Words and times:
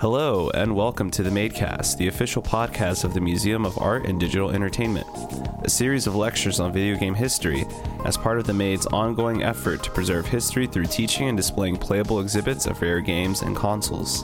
Hello, 0.00 0.48
and 0.50 0.76
welcome 0.76 1.10
to 1.10 1.24
the 1.24 1.30
Madecast, 1.30 1.96
the 1.96 2.06
official 2.06 2.40
podcast 2.40 3.02
of 3.02 3.14
the 3.14 3.20
Museum 3.20 3.66
of 3.66 3.76
Art 3.78 4.06
and 4.06 4.20
Digital 4.20 4.52
Entertainment, 4.52 5.08
a 5.64 5.68
series 5.68 6.06
of 6.06 6.14
lectures 6.14 6.60
on 6.60 6.72
video 6.72 6.96
game 6.96 7.16
history 7.16 7.66
as 8.04 8.16
part 8.16 8.38
of 8.38 8.46
the 8.46 8.54
Made's 8.54 8.86
ongoing 8.86 9.42
effort 9.42 9.82
to 9.82 9.90
preserve 9.90 10.24
history 10.24 10.68
through 10.68 10.86
teaching 10.86 11.26
and 11.26 11.36
displaying 11.36 11.76
playable 11.76 12.20
exhibits 12.20 12.66
of 12.66 12.80
rare 12.80 13.00
games 13.00 13.42
and 13.42 13.56
consoles. 13.56 14.22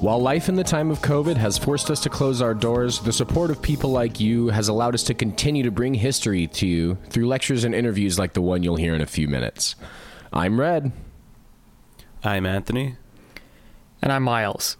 While 0.00 0.20
life 0.20 0.48
in 0.48 0.54
the 0.54 0.64
time 0.64 0.90
of 0.90 1.02
COVID 1.02 1.36
has 1.36 1.58
forced 1.58 1.90
us 1.90 2.00
to 2.00 2.08
close 2.08 2.40
our 2.40 2.54
doors, 2.54 3.00
the 3.00 3.12
support 3.12 3.50
of 3.50 3.60
people 3.60 3.90
like 3.90 4.18
you 4.18 4.48
has 4.48 4.68
allowed 4.68 4.94
us 4.94 5.02
to 5.02 5.12
continue 5.12 5.64
to 5.64 5.70
bring 5.70 5.92
history 5.92 6.46
to 6.46 6.66
you 6.66 6.96
through 7.10 7.28
lectures 7.28 7.64
and 7.64 7.74
interviews 7.74 8.18
like 8.18 8.32
the 8.32 8.40
one 8.40 8.62
you'll 8.62 8.76
hear 8.76 8.94
in 8.94 9.02
a 9.02 9.06
few 9.06 9.28
minutes. 9.28 9.76
I'm 10.32 10.58
Red. 10.58 10.92
I'm 12.24 12.46
Anthony. 12.46 12.96
And 14.00 14.12
I'm 14.12 14.22
Miles. 14.22 14.76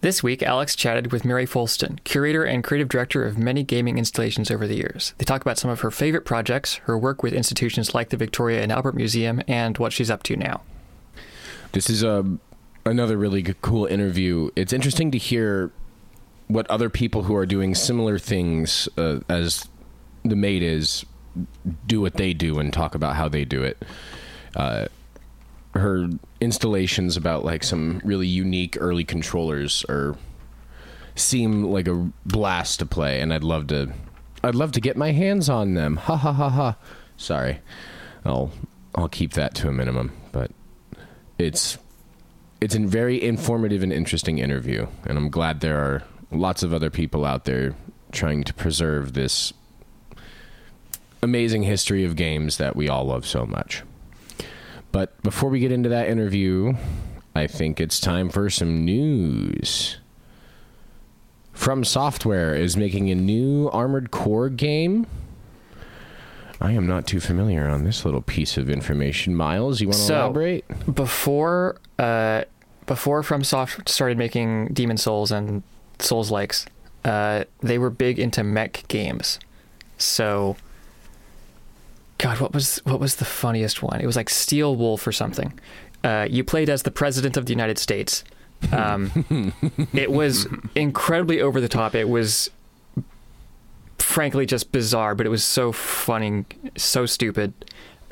This 0.00 0.22
week, 0.22 0.42
Alex 0.42 0.74
chatted 0.74 1.12
with 1.12 1.24
Mary 1.24 1.46
Foulston, 1.46 2.02
curator 2.02 2.42
and 2.42 2.64
creative 2.64 2.88
director 2.88 3.24
of 3.24 3.38
many 3.38 3.62
gaming 3.62 3.98
installations 3.98 4.50
over 4.50 4.66
the 4.66 4.74
years. 4.74 5.14
They 5.18 5.24
talk 5.24 5.42
about 5.42 5.58
some 5.58 5.70
of 5.70 5.80
her 5.80 5.92
favorite 5.92 6.24
projects, 6.24 6.74
her 6.86 6.98
work 6.98 7.22
with 7.22 7.32
institutions 7.32 7.94
like 7.94 8.08
the 8.08 8.16
Victoria 8.16 8.62
and 8.62 8.72
Albert 8.72 8.96
Museum, 8.96 9.42
and 9.46 9.78
what 9.78 9.92
she's 9.92 10.10
up 10.10 10.24
to 10.24 10.36
now. 10.36 10.62
This 11.70 11.88
is 11.88 12.02
a 12.02 12.38
another 12.84 13.16
really 13.16 13.44
cool 13.62 13.86
interview. 13.86 14.50
It's 14.56 14.72
interesting 14.72 15.12
to 15.12 15.18
hear 15.18 15.70
what 16.48 16.68
other 16.68 16.90
people 16.90 17.22
who 17.22 17.36
are 17.36 17.46
doing 17.46 17.76
similar 17.76 18.18
things 18.18 18.88
uh, 18.98 19.20
as 19.28 19.68
the 20.24 20.34
MADE 20.34 20.64
is 20.64 21.06
do 21.86 22.00
what 22.00 22.14
they 22.14 22.34
do 22.34 22.58
and 22.58 22.72
talk 22.72 22.96
about 22.96 23.14
how 23.14 23.28
they 23.28 23.44
do 23.44 23.62
it. 23.62 23.80
Uh, 24.56 24.86
her 25.74 26.08
installations 26.40 27.16
about 27.16 27.44
like 27.44 27.64
some 27.64 28.00
really 28.04 28.26
unique 28.26 28.76
early 28.80 29.04
controllers 29.04 29.84
are 29.88 30.16
seem 31.14 31.64
like 31.64 31.88
a 31.88 32.10
blast 32.26 32.78
to 32.78 32.86
play 32.86 33.20
and 33.20 33.32
I'd 33.32 33.44
love 33.44 33.66
to 33.68 33.92
I'd 34.44 34.54
love 34.54 34.72
to 34.72 34.80
get 34.80 34.96
my 34.96 35.12
hands 35.12 35.48
on 35.48 35.74
them. 35.74 35.96
Ha 35.96 36.16
ha 36.16 36.32
ha 36.32 36.48
ha. 36.48 36.76
Sorry. 37.16 37.60
I'll 38.24 38.50
I'll 38.94 39.08
keep 39.08 39.32
that 39.32 39.54
to 39.56 39.68
a 39.68 39.72
minimum, 39.72 40.12
but 40.32 40.50
it's 41.38 41.78
it's 42.60 42.74
a 42.74 42.80
very 42.80 43.22
informative 43.22 43.82
and 43.82 43.92
interesting 43.92 44.38
interview 44.38 44.86
and 45.04 45.16
I'm 45.16 45.30
glad 45.30 45.60
there 45.60 45.78
are 45.78 46.02
lots 46.30 46.62
of 46.62 46.72
other 46.72 46.90
people 46.90 47.24
out 47.24 47.44
there 47.44 47.74
trying 48.10 48.44
to 48.44 48.54
preserve 48.54 49.14
this 49.14 49.52
amazing 51.22 51.62
history 51.62 52.04
of 52.04 52.16
games 52.16 52.58
that 52.58 52.76
we 52.76 52.88
all 52.88 53.04
love 53.04 53.24
so 53.24 53.46
much. 53.46 53.82
But 54.92 55.20
before 55.22 55.48
we 55.50 55.58
get 55.60 55.72
into 55.72 55.88
that 55.88 56.08
interview, 56.08 56.74
I 57.34 57.46
think 57.46 57.80
it's 57.80 57.98
time 57.98 58.28
for 58.28 58.50
some 58.50 58.84
news. 58.84 59.96
From 61.52 61.84
Software 61.84 62.54
is 62.54 62.76
making 62.76 63.10
a 63.10 63.14
new 63.14 63.68
Armored 63.70 64.10
Core 64.10 64.48
game. 64.48 65.06
I 66.60 66.72
am 66.72 66.86
not 66.86 67.06
too 67.06 67.20
familiar 67.20 67.68
on 67.68 67.84
this 67.84 68.04
little 68.04 68.20
piece 68.22 68.56
of 68.56 68.70
information. 68.70 69.34
Miles, 69.34 69.80
you 69.80 69.88
want 69.88 69.96
to 69.98 70.02
So- 70.04 70.14
elaborate? 70.20 70.64
Before, 70.94 71.76
uh, 71.98 72.42
before 72.86 73.22
FromSoft 73.22 73.88
started 73.88 74.18
making 74.18 74.68
Demon's 74.68 75.02
Souls 75.02 75.32
and 75.32 75.62
Souls 75.98 76.30
likes, 76.30 76.66
uh, 77.04 77.44
they 77.60 77.78
were 77.78 77.90
big 77.90 78.18
into 78.18 78.44
mech 78.44 78.84
games. 78.88 79.40
So, 79.98 80.56
God, 82.18 82.40
what 82.40 82.52
was 82.52 82.78
what 82.84 83.00
was 83.00 83.16
the 83.16 83.24
funniest 83.24 83.82
one? 83.82 84.00
It 84.00 84.06
was 84.06 84.16
like 84.16 84.30
Steel 84.30 84.76
Wolf 84.76 85.06
or 85.06 85.12
something. 85.12 85.58
Uh, 86.04 86.26
you 86.28 86.44
played 86.44 86.68
as 86.68 86.82
the 86.82 86.90
president 86.90 87.36
of 87.36 87.46
the 87.46 87.52
United 87.52 87.78
States. 87.78 88.24
Um, 88.70 89.52
it 89.92 90.10
was 90.10 90.46
incredibly 90.74 91.40
over 91.40 91.60
the 91.60 91.68
top. 91.68 91.94
It 91.94 92.08
was 92.08 92.50
frankly 93.98 94.46
just 94.46 94.72
bizarre, 94.72 95.14
but 95.14 95.26
it 95.26 95.30
was 95.30 95.44
so 95.44 95.72
funny, 95.72 96.44
so 96.76 97.06
stupid. 97.06 97.52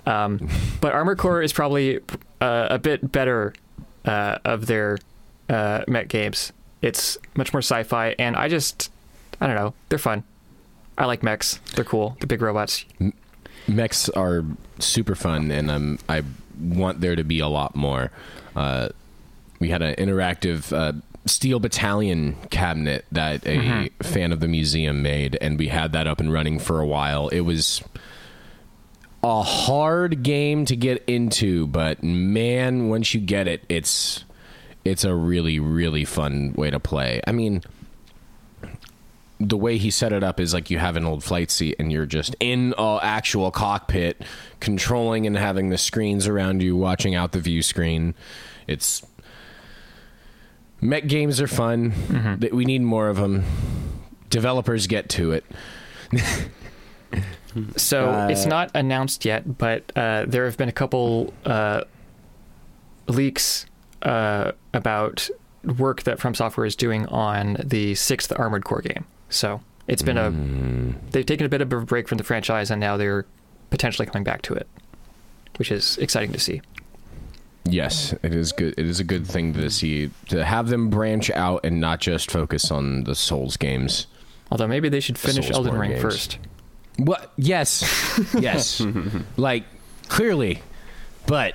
Um, 0.07 0.49
but 0.81 0.93
Armor 0.93 1.17
Core 1.17 1.43
is 1.43 1.53
probably 1.53 1.99
uh, 2.41 2.69
a 2.71 2.79
bit 2.79 3.13
better 3.13 3.55
uh, 4.05 4.39
of 4.45 4.67
their 4.67 4.99
uh, 5.49 5.85
mech 5.87 6.09
games. 6.09 6.53
It's 6.83 7.19
much 7.37 7.53
more 7.53 7.61
sci-fi, 7.61 8.15
and 8.19 8.37
I 8.37 8.49
just, 8.49 8.91
I 9.41 9.47
don't 9.47 9.57
know, 9.57 9.75
they're 9.89 9.99
fun. 9.99 10.25
I 10.97 11.05
like 11.05 11.23
mechs. 11.23 11.61
They're 11.75 11.85
cool. 11.85 12.17
The 12.21 12.27
big 12.27 12.43
robots. 12.43 12.85
Mechs 13.75 14.09
are 14.11 14.45
super 14.79 15.15
fun, 15.15 15.51
and 15.51 15.71
um, 15.71 15.99
I 16.09 16.23
want 16.59 17.01
there 17.01 17.17
to 17.17 17.25
be 17.25 17.41
a 17.41 17.49
lot 17.49 17.75
more. 17.77 18.11
Uh, 18.55 18.89
we 19.61 19.69
had 19.71 19.83
an 19.83 19.95
interactive 19.97 20.73
uh, 20.77 20.93
Steel 21.27 21.61
Battalion 21.61 22.37
cabinet 22.51 23.05
that 23.13 23.47
a 23.47 23.91
fan 24.03 24.33
of 24.33 24.41
the 24.41 24.49
museum 24.49 25.03
made, 25.03 25.37
and 25.41 25.59
we 25.59 25.69
had 25.69 25.93
that 25.93 26.07
up 26.07 26.21
and 26.21 26.33
running 26.33 26.59
for 26.59 26.81
a 26.81 26.87
while. 26.87 27.29
It 27.29 27.41
was 27.41 27.83
a 29.23 29.43
hard 29.43 30.23
game 30.23 30.65
to 30.65 30.77
get 30.77 31.05
into, 31.07 31.67
but 31.67 32.03
man, 32.03 32.89
once 32.89 33.13
you 33.15 33.21
get 33.21 33.47
it, 33.47 33.63
it's 33.69 34.25
it's 34.85 35.05
a 35.05 35.15
really 35.15 35.61
really 35.61 36.07
fun 36.07 36.55
way 36.57 36.71
to 36.71 36.81
play. 36.81 37.21
I 37.27 37.33
mean 37.33 37.63
the 39.43 39.57
way 39.57 39.79
he 39.79 39.91
set 39.91 40.13
it 40.13 40.23
up 40.23 40.39
is 40.39 40.53
like 40.53 40.69
you 40.71 40.79
have 40.79 40.97
an 40.97 41.05
old 41.07 41.25
flight 41.25 41.51
seat 41.51 41.75
and 41.79 41.91
you're 41.91 42.05
just 42.07 42.37
in 42.41 42.75
a 42.77 42.99
actual 43.03 43.51
cockpit 43.51 44.23
controlling 44.61 45.27
and 45.27 45.35
having 45.37 45.71
the 45.71 45.79
screens 45.79 46.27
around 46.27 46.63
you 46.63 46.77
watching 46.77 47.15
out 47.15 47.33
the 47.33 47.41
view 47.41 47.63
screen. 47.63 48.15
It's 48.67 49.03
mech 50.83 51.07
games 51.07 51.41
are 51.41 51.49
fun. 51.49 52.39
Th- 52.41 52.53
we 52.53 52.65
need 52.67 52.83
more 52.83 53.09
of 53.09 53.17
them 53.17 53.45
developers 54.29 54.87
get 54.87 55.09
to 55.11 55.33
it. 55.33 55.45
So 57.77 58.11
Uh, 58.11 58.29
it's 58.31 58.47
not 58.47 58.71
announced 58.77 59.25
yet, 59.25 59.59
but 59.59 59.91
uh, 59.97 60.25
there 60.29 60.45
have 60.45 60.57
been 60.57 60.69
a 60.69 60.73
couple 60.73 61.35
uh, 61.45 61.83
leaks 63.09 63.67
uh, 64.03 64.53
about 64.73 65.29
work 65.65 66.05
that 66.05 66.21
From 66.21 66.33
Software 66.35 66.65
is 66.65 66.77
doing 66.77 67.07
on 67.07 67.57
the 67.65 67.97
sixth 67.97 68.33
Armored 68.39 68.65
Core 68.65 68.83
game. 68.83 69.05
So 69.31 69.61
it's 69.87 70.03
been 70.03 70.19
a 70.19 70.31
mm. 70.31 70.95
they've 71.11 71.27
taken 71.27 71.47
a 71.47 71.49
bit 71.49 71.61
of 71.61 71.73
a 71.73 71.81
break 71.81 72.09
from 72.09 72.19
the 72.19 72.25
franchise, 72.25 72.71
and 72.71 72.81
now 72.81 72.97
they're 72.97 73.25
potentially 73.71 74.07
coming 74.07 74.25
back 74.25 74.43
to 74.43 74.55
it, 74.55 74.69
which 75.57 75.73
is 75.73 75.97
exciting 75.99 76.33
to 76.33 76.41
see. 76.41 76.61
yes 77.65 78.15
it 78.23 78.35
is 78.35 78.53
good 78.53 78.75
it 78.79 78.87
is 78.87 79.01
a 79.01 79.05
good 79.05 79.27
thing 79.27 79.53
to 79.53 79.69
see 79.71 80.11
to 80.27 80.43
have 80.45 80.69
them 80.69 80.89
branch 80.89 81.31
out 81.33 81.61
and 81.63 81.79
not 81.79 82.01
just 82.01 82.31
focus 82.31 82.71
on 82.71 83.05
the 83.05 83.15
souls 83.15 83.59
games 83.59 84.07
Although 84.51 84.67
maybe 84.67 84.89
they 84.89 85.01
should 85.01 85.19
finish 85.19 85.49
Soulsborne 85.49 85.55
Elden 85.55 85.79
Ring 85.79 85.91
games. 85.91 86.03
first. 86.03 86.39
What? 86.97 87.33
Yes, 87.37 88.21
yes. 88.39 88.83
like 89.37 89.65
clearly, 90.09 90.61
but 91.27 91.55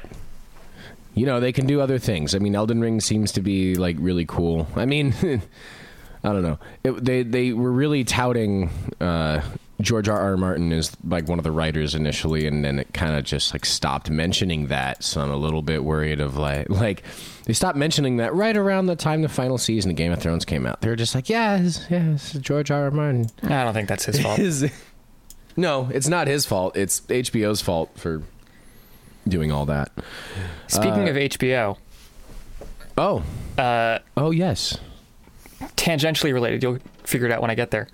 you 1.14 1.26
know 1.26 1.40
they 1.40 1.52
can 1.52 1.68
do 1.68 1.82
other 1.82 2.00
things. 2.00 2.34
I 2.34 2.40
mean, 2.40 2.56
Elden 2.56 2.80
Ring 2.80 3.02
seems 3.02 3.32
to 3.34 3.42
be 3.42 3.76
like 3.76 3.98
really 4.00 4.26
cool. 4.26 4.68
I 4.76 4.86
mean, 4.86 5.14
I 6.26 6.34
don't 6.34 6.42
know. 6.44 6.60
It, 6.84 7.06
they 7.06 7.24
they 7.24 7.54
were 7.54 7.72
really 7.72 8.04
touting 8.04 8.70
uh, 9.00 9.42
George 9.82 10.10
R. 10.10 10.20
R. 10.20 10.38
Martin 10.38 10.72
as 10.74 10.96
like 11.08 11.28
one 11.28 11.38
of 11.38 11.44
the 11.44 11.52
writers 11.52 11.94
initially, 11.94 12.48
and 12.48 12.66
then 12.66 12.80
it 12.80 12.94
kind 12.94 13.16
of 13.16 13.24
just 13.24 13.54
like 13.54 13.64
stopped 13.66 14.10
mentioning 14.10 14.68
that. 14.68 15.04
So 15.04 15.22
I'm 15.22 15.30
a 15.32 15.36
little 15.38 15.62
bit 15.62 15.84
worried 15.84 16.20
of 16.20 16.36
like 16.38 16.70
like 16.70 17.04
they 17.46 17.54
stopped 17.54 17.78
mentioning 17.78 18.18
that 18.18 18.34
right 18.34 18.58
around 18.58 18.88
the 18.88 18.96
time 18.96 19.22
the 19.22 19.30
final 19.30 19.58
season 19.60 19.92
of 19.92 19.98
Game 19.98 20.12
of 20.12 20.20
Thrones 20.20 20.46
came 20.46 20.66
out. 20.66 20.82
They 20.82 20.90
were 20.90 20.96
just 20.96 21.14
like, 21.14 21.30
yeah, 21.30 21.58
it's, 21.62 21.86
yeah, 21.92 22.14
it's 22.14 22.34
George 22.34 22.72
R. 22.72 22.86
R. 22.86 22.92
Martin. 22.92 23.28
I 23.44 23.64
don't 23.64 23.74
think 23.74 23.88
that's 23.88 24.06
his 24.06 24.20
fault. 24.20 24.40
No, 25.58 25.90
it's 25.94 26.10
not 26.10 26.28
his 26.28 26.46
fault. 26.46 26.76
It's 26.76 27.00
HBO's 27.02 27.62
fault 27.62 27.90
for 27.96 28.24
doing 29.26 29.54
all 29.54 29.66
that. 29.68 29.90
Speaking 30.68 31.08
Uh, 31.08 31.12
of 31.12 31.16
HBO, 31.16 31.78
Oh, 32.98 33.24
uh, 33.58 34.00
oh 34.18 34.32
yes. 34.32 34.78
Tangentially 35.76 36.34
related. 36.34 36.64
You'll 36.64 36.80
figure 37.04 37.28
it 37.28 37.32
out 37.32 37.42
when 37.42 37.52
I 37.52 37.56
get 37.56 37.72
there. 37.72 37.88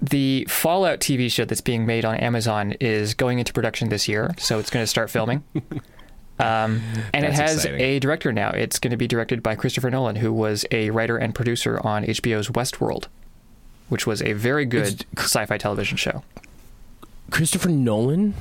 The 0.00 0.46
Fallout 0.50 0.98
TV 1.00 1.30
show 1.30 1.44
that's 1.44 1.60
being 1.60 1.86
made 1.86 2.04
on 2.04 2.16
Amazon 2.16 2.72
is 2.80 3.14
going 3.14 3.38
into 3.38 3.52
production 3.52 3.88
this 3.88 4.08
year, 4.08 4.34
so 4.36 4.58
it's 4.58 4.68
going 4.70 4.82
to 4.82 4.86
start 4.88 5.10
filming. 5.10 5.44
Um, 6.38 6.82
and 7.12 7.24
it 7.24 7.34
has 7.34 7.56
exciting. 7.56 7.80
a 7.80 7.98
director 8.00 8.32
now. 8.32 8.50
It's 8.50 8.80
going 8.80 8.90
to 8.90 8.96
be 8.96 9.06
directed 9.06 9.42
by 9.42 9.54
Christopher 9.54 9.90
Nolan, 9.90 10.16
who 10.16 10.32
was 10.32 10.64
a 10.72 10.90
writer 10.90 11.16
and 11.16 11.34
producer 11.34 11.78
on 11.84 12.04
HBO's 12.04 12.48
Westworld, 12.48 13.06
which 13.88 14.06
was 14.06 14.22
a 14.22 14.32
very 14.32 14.64
good 14.64 15.04
sci-fi 15.18 15.56
television 15.58 15.96
show. 15.96 16.24
Christopher 17.30 17.68
Nolan. 17.68 18.34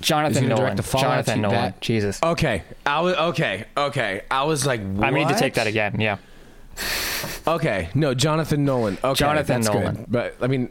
Jonathan 0.00 0.48
Nolan. 0.48 0.76
Jonathan 0.76 1.40
Nolan. 1.40 1.56
that- 1.56 1.80
Jesus. 1.80 2.20
Okay, 2.22 2.62
I 2.84 3.00
was 3.00 3.14
okay. 3.14 3.64
Okay, 3.76 4.22
I 4.30 4.42
was 4.42 4.66
like, 4.66 4.80
I 4.80 5.10
need 5.10 5.28
to 5.28 5.36
take 5.38 5.54
that 5.54 5.66
again. 5.68 6.00
Yeah. 6.00 6.18
Okay, 7.46 7.88
no, 7.94 8.14
Jonathan 8.14 8.64
Nolan. 8.64 8.98
Okay, 9.04 9.14
Jonathan 9.14 9.60
that's 9.62 9.74
Nolan. 9.74 9.94
Good. 9.96 10.06
But 10.08 10.36
I 10.40 10.46
mean, 10.46 10.70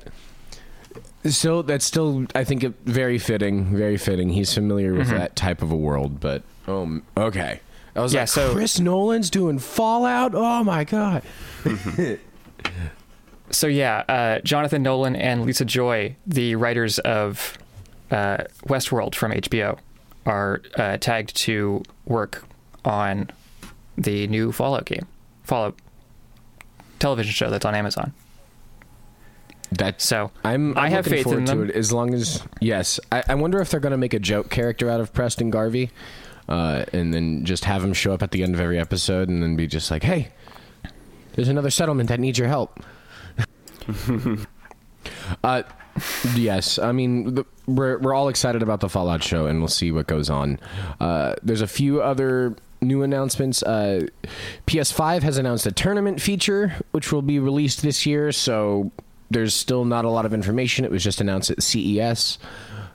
so 1.26 1.62
that's 1.62 1.86
still, 1.86 2.26
I 2.36 2.44
think, 2.44 2.64
very 2.86 3.18
fitting. 3.18 3.66
Very 3.76 3.98
fitting. 3.98 4.30
He's 4.30 4.54
familiar 4.54 4.94
with 4.94 5.10
that 5.10 5.36
type 5.36 5.62
of 5.62 5.72
a 5.72 5.76
world. 5.76 6.20
But 6.20 6.44
um, 6.68 7.04
okay, 7.16 7.60
I 7.96 8.02
was 8.02 8.14
Yeah, 8.14 8.22
like, 8.22 8.30
so- 8.30 8.54
Chris 8.54 8.80
Nolan's 8.80 9.30
doing 9.30 9.60
Fallout. 9.60 10.34
Oh 10.36 10.64
my 10.64 10.84
god! 10.84 11.24
So 13.50 13.68
yeah, 13.68 14.04
uh, 14.10 14.40
Jonathan 14.40 14.82
Nolan 14.82 15.16
and 15.16 15.46
Lisa 15.46 15.64
Joy, 15.64 16.16
the 16.26 16.56
writers 16.56 16.98
of 17.00 17.56
uh, 18.10 18.46
Westworld 18.66 19.14
from 19.14 19.32
HBO, 19.32 19.78
are 20.26 20.62
uh, 20.76 20.98
tagged 20.98 21.36
to 21.38 21.84
work 22.06 22.46
on 22.84 23.30
the 23.96 24.26
new 24.28 24.52
Fallout 24.52 24.86
game, 24.86 25.06
Fallout 25.44 25.76
television 27.04 27.34
show 27.34 27.50
that's 27.50 27.66
on 27.66 27.76
Amazon. 27.76 28.14
That's 29.72 30.06
So 30.06 30.32
I'm, 30.44 30.78
I'm 30.78 30.86
I 30.86 30.90
have 30.90 31.06
faith 31.06 31.26
forward 31.26 31.40
in 31.40 31.46
to 31.46 31.52
them. 31.52 31.70
it 31.70 31.76
as 31.76 31.92
long 31.92 32.14
as 32.14 32.44
yes. 32.62 33.00
I, 33.12 33.24
I 33.30 33.36
wonder 33.36 33.60
if 33.60 33.70
they're 33.70 33.80
going 33.80 33.92
to 33.92 33.98
make 33.98 34.14
a 34.14 34.20
joke 34.20 34.50
character 34.50 34.90
out 34.90 35.02
of 35.02 35.14
Preston 35.14 35.50
Garvey, 35.50 35.90
uh, 36.48 36.86
and 36.94 37.14
then 37.14 37.44
just 37.44 37.66
have 37.66 37.84
him 37.84 37.94
show 37.94 38.14
up 38.14 38.24
at 38.24 38.32
the 38.32 38.44
end 38.44 38.54
of 38.54 38.62
every 38.62 38.80
episode, 38.80 39.30
and 39.30 39.42
then 39.44 39.56
be 39.56 39.68
just 39.68 39.92
like, 39.92 40.04
"Hey, 40.04 40.30
there's 41.34 41.50
another 41.50 41.72
settlement 41.72 42.10
that 42.10 42.20
needs 42.20 42.38
your 42.38 42.48
help." 42.48 42.80
uh, 45.44 45.64
yes, 46.36 46.78
I 46.78 46.92
mean 46.92 47.36
the, 47.36 47.46
we're 47.66 47.98
we're 47.98 48.14
all 48.14 48.30
excited 48.30 48.62
about 48.62 48.80
the 48.80 48.90
Fallout 48.90 49.24
show, 49.24 49.48
and 49.48 49.60
we'll 49.60 49.68
see 49.68 49.92
what 49.92 50.08
goes 50.08 50.30
on. 50.30 50.60
Uh, 51.00 51.34
there's 51.42 51.62
a 51.62 51.68
few 51.68 52.02
other 52.02 52.56
new 52.84 53.04
announcements. 53.04 53.64
Uh, 53.64 54.08
PS5 54.68 55.24
has 55.24 55.38
announced 55.38 55.66
a 55.66 55.72
tournament 55.72 56.22
feature, 56.22 56.76
which 56.92 57.12
will 57.12 57.22
be 57.22 57.40
released 57.40 57.82
this 57.82 58.06
year. 58.06 58.32
So 58.32 58.92
there's 59.30 59.54
still 59.54 59.86
not 59.86 60.06
a 60.06 60.10
lot 60.10 60.26
of 60.26 60.34
information. 60.34 60.86
It 60.86 60.92
was 60.92 61.04
just 61.04 61.22
announced 61.22 61.50
at 61.50 61.62
CES. 61.62 62.38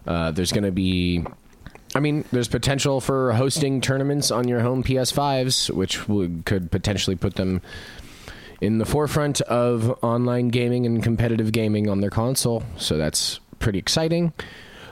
Uh, 0.06 0.30
there's 0.30 0.52
going 0.52 0.64
to 0.64 0.72
be. 0.72 1.24
I 1.94 2.00
mean, 2.00 2.24
there's 2.32 2.48
potential 2.48 3.00
for 3.00 3.32
hosting 3.32 3.80
tournaments 3.80 4.30
on 4.30 4.46
your 4.46 4.60
home 4.60 4.84
PS5s, 4.84 5.70
which 5.70 6.06
would, 6.06 6.44
could 6.44 6.70
potentially 6.70 7.16
put 7.16 7.36
them 7.36 7.62
in 8.60 8.76
the 8.78 8.84
forefront 8.84 9.40
of 9.42 9.98
online 10.02 10.48
gaming 10.48 10.84
and 10.84 11.02
competitive 11.02 11.50
gaming 11.50 11.88
on 11.88 12.00
their 12.00 12.10
console. 12.10 12.62
So 12.76 12.98
that's 12.98 13.40
pretty 13.58 13.78
exciting. 13.78 14.32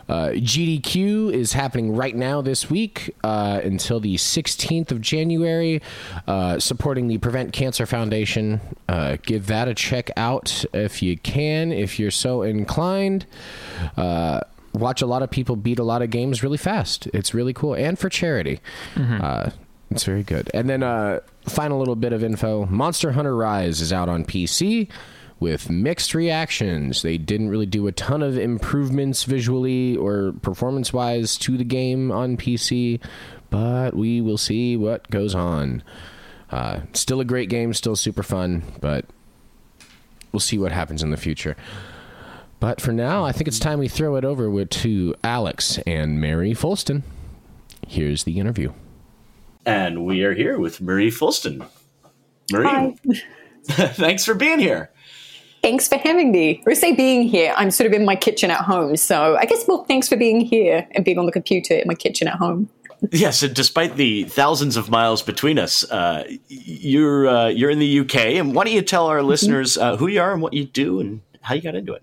Uh, 0.08 0.30
GDQ 0.30 1.32
is 1.32 1.52
happening 1.52 1.94
right 1.94 2.14
now 2.14 2.40
this 2.40 2.70
week 2.70 3.14
uh, 3.24 3.60
until 3.62 4.00
the 4.00 4.16
16th 4.16 4.90
of 4.90 5.00
January, 5.00 5.82
uh, 6.26 6.58
supporting 6.58 7.08
the 7.08 7.18
Prevent 7.18 7.52
Cancer 7.52 7.86
Foundation. 7.86 8.60
Uh, 8.88 9.16
give 9.22 9.46
that 9.46 9.68
a 9.68 9.74
check 9.74 10.10
out 10.16 10.64
if 10.72 11.02
you 11.02 11.16
can, 11.16 11.72
if 11.72 11.98
you're 11.98 12.10
so 12.10 12.42
inclined. 12.42 13.26
Uh, 13.96 14.40
watch 14.72 15.02
a 15.02 15.06
lot 15.06 15.22
of 15.22 15.30
people 15.30 15.56
beat 15.56 15.78
a 15.78 15.84
lot 15.84 16.02
of 16.02 16.10
games 16.10 16.42
really 16.42 16.58
fast. 16.58 17.06
It's 17.08 17.34
really 17.34 17.52
cool, 17.52 17.74
and 17.74 17.98
for 17.98 18.08
charity. 18.08 18.60
Uh, 18.96 19.50
it's 19.90 20.04
very 20.04 20.22
good. 20.22 20.50
And 20.52 20.68
then, 20.68 20.82
uh, 20.82 21.20
final 21.44 21.78
little 21.78 21.94
bit 21.96 22.12
of 22.12 22.24
info 22.24 22.66
Monster 22.66 23.12
Hunter 23.12 23.34
Rise 23.36 23.80
is 23.80 23.92
out 23.92 24.08
on 24.08 24.24
PC 24.24 24.88
with 25.38 25.68
mixed 25.68 26.14
reactions. 26.14 27.02
They 27.02 27.18
didn't 27.18 27.50
really 27.50 27.66
do 27.66 27.86
a 27.86 27.92
ton 27.92 28.22
of 28.22 28.38
improvements 28.38 29.24
visually 29.24 29.96
or 29.96 30.32
performance 30.42 30.92
wise 30.92 31.36
to 31.38 31.56
the 31.56 31.64
game 31.64 32.10
on 32.10 32.36
PC, 32.36 33.00
but 33.50 33.94
we 33.94 34.20
will 34.20 34.38
see 34.38 34.76
what 34.76 35.10
goes 35.10 35.34
on. 35.34 35.82
Uh, 36.50 36.80
still 36.92 37.20
a 37.20 37.24
great 37.24 37.48
game, 37.50 37.74
still 37.74 37.96
super 37.96 38.22
fun, 38.22 38.62
but 38.80 39.04
we'll 40.32 40.40
see 40.40 40.58
what 40.58 40.72
happens 40.72 41.02
in 41.02 41.10
the 41.10 41.16
future. 41.16 41.56
But 42.58 42.80
for 42.80 42.92
now, 42.92 43.24
I 43.24 43.32
think 43.32 43.48
it's 43.48 43.58
time 43.58 43.78
we 43.78 43.88
throw 43.88 44.16
it 44.16 44.24
over 44.24 44.64
to 44.64 45.14
Alex 45.22 45.78
and 45.86 46.20
Mary 46.20 46.52
Foulston. 46.52 47.02
Here's 47.86 48.24
the 48.24 48.38
interview. 48.40 48.72
And 49.66 50.06
we 50.06 50.22
are 50.22 50.32
here 50.32 50.58
with 50.58 50.80
Marie 50.80 51.10
Foulston. 51.10 51.66
Marie, 52.50 52.66
Hi. 52.66 52.94
thanks 53.64 54.24
for 54.24 54.34
being 54.34 54.58
here. 54.58 54.90
Thanks 55.66 55.88
for 55.88 55.98
having 55.98 56.30
me. 56.30 56.62
Or 56.64 56.76
say 56.76 56.92
being 56.92 57.22
here. 57.22 57.52
I'm 57.56 57.72
sort 57.72 57.88
of 57.88 57.92
in 57.92 58.04
my 58.04 58.14
kitchen 58.14 58.52
at 58.52 58.60
home. 58.60 58.96
So 58.96 59.36
I 59.36 59.46
guess, 59.46 59.66
well, 59.66 59.82
thanks 59.82 60.08
for 60.08 60.16
being 60.16 60.40
here 60.40 60.86
and 60.92 61.04
being 61.04 61.18
on 61.18 61.26
the 61.26 61.32
computer 61.32 61.74
in 61.74 61.88
my 61.88 61.96
kitchen 61.96 62.28
at 62.28 62.36
home. 62.36 62.70
Yes, 63.10 63.42
and 63.42 63.54
despite 63.54 63.96
the 63.96 64.24
thousands 64.24 64.76
of 64.78 64.88
miles 64.88 65.20
between 65.22 65.58
us, 65.58 65.84
uh, 65.90 66.24
you're 66.48 67.28
uh, 67.28 67.48
you're 67.48 67.68
in 67.68 67.78
the 67.78 68.00
UK. 68.00 68.16
And 68.38 68.54
why 68.54 68.64
don't 68.64 68.72
you 68.72 68.80
tell 68.80 69.08
our 69.08 69.22
listeners 69.22 69.76
uh, 69.76 69.98
who 69.98 70.06
you 70.06 70.18
are 70.18 70.32
and 70.32 70.40
what 70.40 70.54
you 70.54 70.64
do 70.64 70.98
and 71.00 71.20
how 71.42 71.54
you 71.54 71.60
got 71.60 71.74
into 71.74 71.92
it? 71.92 72.02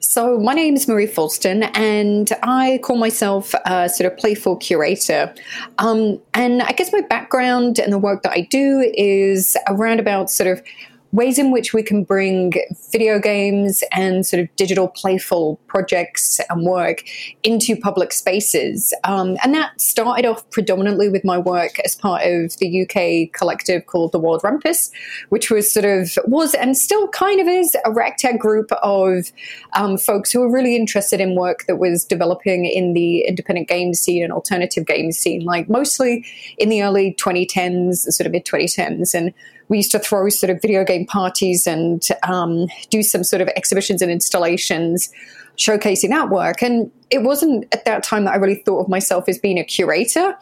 So 0.00 0.38
my 0.38 0.54
name 0.54 0.74
is 0.74 0.88
Marie 0.88 1.06
Foulston, 1.06 1.70
and 1.76 2.32
I 2.42 2.80
call 2.82 2.96
myself 2.96 3.54
a 3.66 3.90
sort 3.90 4.10
of 4.10 4.18
playful 4.18 4.56
curator. 4.56 5.34
Um, 5.78 6.18
and 6.32 6.62
I 6.62 6.72
guess 6.72 6.92
my 6.92 7.02
background 7.02 7.78
and 7.78 7.92
the 7.92 7.98
work 7.98 8.22
that 8.22 8.32
I 8.32 8.40
do 8.40 8.90
is 8.94 9.56
around 9.68 10.00
about 10.00 10.30
sort 10.30 10.48
of 10.48 10.62
ways 11.12 11.38
in 11.38 11.50
which 11.50 11.74
we 11.74 11.82
can 11.82 12.04
bring 12.04 12.54
video 12.90 13.18
games 13.18 13.84
and 13.92 14.26
sort 14.26 14.42
of 14.42 14.56
digital 14.56 14.88
playful 14.88 15.60
projects 15.66 16.40
and 16.48 16.64
work 16.64 17.02
into 17.42 17.76
public 17.76 18.12
spaces. 18.12 18.94
Um, 19.04 19.36
and 19.44 19.54
that 19.54 19.78
started 19.80 20.24
off 20.24 20.48
predominantly 20.50 21.10
with 21.10 21.22
my 21.22 21.36
work 21.36 21.78
as 21.80 21.94
part 21.94 22.22
of 22.24 22.56
the 22.58 22.82
UK 22.82 23.32
collective 23.38 23.86
called 23.86 24.12
the 24.12 24.18
Wild 24.18 24.42
Rumpus, 24.42 24.90
which 25.28 25.50
was 25.50 25.70
sort 25.70 25.84
of, 25.84 26.18
was 26.24 26.54
and 26.54 26.76
still 26.76 27.08
kind 27.08 27.40
of 27.40 27.46
is 27.46 27.76
a 27.84 27.92
ragtag 27.92 28.40
group 28.40 28.72
of 28.82 29.30
um, 29.74 29.98
folks 29.98 30.32
who 30.32 30.40
were 30.40 30.50
really 30.50 30.74
interested 30.74 31.20
in 31.20 31.36
work 31.36 31.66
that 31.66 31.76
was 31.76 32.04
developing 32.04 32.64
in 32.64 32.94
the 32.94 33.20
independent 33.26 33.68
game 33.68 33.92
scene 33.92 34.24
and 34.24 34.32
alternative 34.32 34.86
game 34.86 35.12
scene, 35.12 35.44
like 35.44 35.68
mostly 35.68 36.24
in 36.56 36.70
the 36.70 36.82
early 36.82 37.14
2010s, 37.14 38.10
sort 38.12 38.26
of 38.26 38.32
mid 38.32 38.46
2010s. 38.46 39.14
And 39.14 39.34
we 39.68 39.78
used 39.78 39.92
to 39.92 39.98
throw 39.98 40.28
sort 40.28 40.50
of 40.50 40.60
video 40.60 40.84
game 40.84 41.06
parties 41.06 41.66
and 41.66 42.06
um, 42.22 42.66
do 42.90 43.02
some 43.02 43.24
sort 43.24 43.42
of 43.42 43.48
exhibitions 43.48 44.02
and 44.02 44.10
installations 44.10 45.10
showcasing 45.56 46.08
that 46.08 46.30
work. 46.30 46.62
And 46.62 46.90
it 47.10 47.22
wasn't 47.22 47.66
at 47.72 47.84
that 47.84 48.02
time 48.02 48.24
that 48.24 48.34
I 48.34 48.36
really 48.36 48.62
thought 48.62 48.80
of 48.80 48.88
myself 48.88 49.28
as 49.28 49.38
being 49.38 49.58
a 49.58 49.64
curator, 49.64 50.36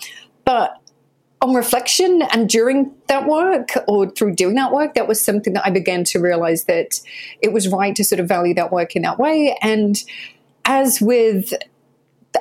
but 0.44 0.76
on 1.43 1.55
reflection 1.55 2.22
and 2.32 2.49
during 2.49 2.93
that 3.06 3.26
work 3.26 3.70
or 3.88 4.11
through 4.11 4.34
doing 4.34 4.55
that 4.56 4.72
work, 4.72 4.94
that 4.94 5.08
was 5.08 5.25
something 5.25 5.55
that 5.55 5.66
I 5.66 5.70
began 5.70 6.05
to 6.05 6.19
realize 6.19 6.64
that 6.64 7.00
it 7.40 7.52
was 7.52 7.69
right 7.69 7.96
to 7.96 8.05
sort 8.05 8.20
of 8.20 8.28
value 8.28 8.55
that 8.55 8.70
work 8.70 8.94
in 8.94 9.02
that 9.02 9.19
way. 9.19 9.56
And 9.62 9.96
as 10.66 11.00
with 11.00 11.52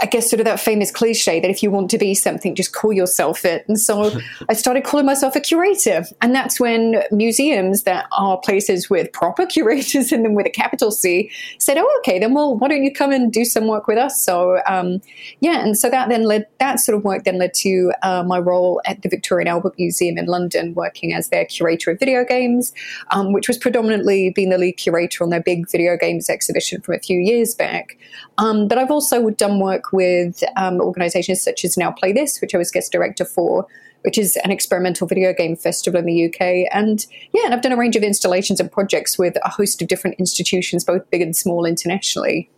I 0.02 0.06
guess 0.06 0.30
sort 0.30 0.40
of 0.40 0.46
that 0.46 0.60
famous 0.60 0.92
cliche 0.92 1.40
that 1.40 1.50
if 1.50 1.64
you 1.64 1.72
want 1.72 1.90
to 1.92 1.98
be 1.98 2.14
something, 2.14 2.54
just 2.54 2.74
call 2.74 2.94
yourself 2.94 3.44
it. 3.44 3.66
And 3.68 3.80
so 3.80 4.12
I 4.50 4.54
started 4.54 4.84
calling 4.84 5.06
myself 5.06 5.36
a 5.36 5.40
curator. 5.40 6.06
And 6.22 6.34
that's 6.36 6.60
when 6.60 7.02
museums 7.12 7.84
that 7.84 8.08
are 8.12 8.38
places 8.38 8.90
with 8.90 9.12
proper 9.14 9.48
curators 9.48 10.12
in 10.12 10.24
them 10.24 10.36
with 10.36 10.46
a 10.46 10.52
capital 10.52 10.92
C 10.92 11.32
said, 11.58 11.78
oh, 11.78 12.00
okay, 12.00 12.20
then 12.20 12.34
well, 12.34 12.56
why 12.56 12.68
don't 12.68 12.84
you 12.84 12.94
come 12.94 13.12
and 13.12 13.34
do 13.34 13.44
some 13.44 13.68
work 13.68 13.88
with 13.88 13.98
us? 13.98 14.22
So, 14.22 14.62
um, 14.68 15.02
yeah. 15.40 15.64
And 15.64 15.78
so 15.78 15.90
that 15.90 16.10
then 16.10 16.24
led, 16.24 16.46
that 16.60 16.80
sort 16.80 16.96
of 16.96 17.04
work 17.04 17.24
then 17.24 17.40
led 17.40 17.54
to 17.56 17.92
uh, 18.04 18.24
my 18.24 18.38
role 18.38 18.82
at 18.86 19.02
the 19.02 19.10
Victoria 19.10 19.42
and 19.44 19.50
Albert 19.50 19.74
Museum 19.80 20.18
in 20.20 20.28
London, 20.28 20.76
working 20.76 21.14
as 21.14 21.30
their 21.30 21.46
curator 21.46 21.92
of 21.92 22.00
video 22.00 22.24
games, 22.24 22.74
um, 23.10 23.34
which 23.34 23.48
was 23.48 23.58
predominantly 23.58 24.32
being 24.36 24.50
the 24.50 24.58
lead 24.58 24.74
curator 24.74 25.24
on 25.24 25.32
their 25.32 25.42
big 25.42 25.70
video 25.70 25.98
games 25.98 26.30
exhibition 26.30 26.82
from 26.82 26.94
a 26.94 27.00
few 27.00 27.20
years 27.20 27.56
back. 27.56 27.98
Um, 28.38 28.68
but 28.68 28.78
I've 28.78 28.92
also 28.92 29.30
done 29.32 29.60
work 29.60 29.79
with 29.92 30.44
um, 30.58 30.80
organizations 30.82 31.42
such 31.42 31.66
as 31.66 31.78
Now 31.78 31.92
Play 31.92 32.14
This, 32.14 32.40
which 32.42 32.54
I 32.56 32.58
was 32.58 32.72
guest 32.72 32.92
director 32.92 33.26
for, 33.26 33.68
which 34.02 34.18
is 34.18 34.38
an 34.44 34.52
experimental 34.52 35.08
video 35.08 35.34
game 35.34 35.56
festival 35.56 36.00
in 36.00 36.06
the 36.06 36.26
UK. 36.26 36.72
And 36.72 37.06
yeah, 37.34 37.42
and 37.46 37.54
I've 37.54 37.62
done 37.62 37.72
a 37.72 37.78
range 37.78 37.96
of 37.96 38.04
installations 38.04 38.60
and 38.60 38.72
projects 38.72 39.18
with 39.18 39.38
a 39.44 39.50
host 39.50 39.82
of 39.82 39.88
different 39.88 40.18
institutions, 40.20 40.84
both 40.84 41.10
big 41.10 41.22
and 41.22 41.36
small 41.36 41.66
internationally. 41.66 42.50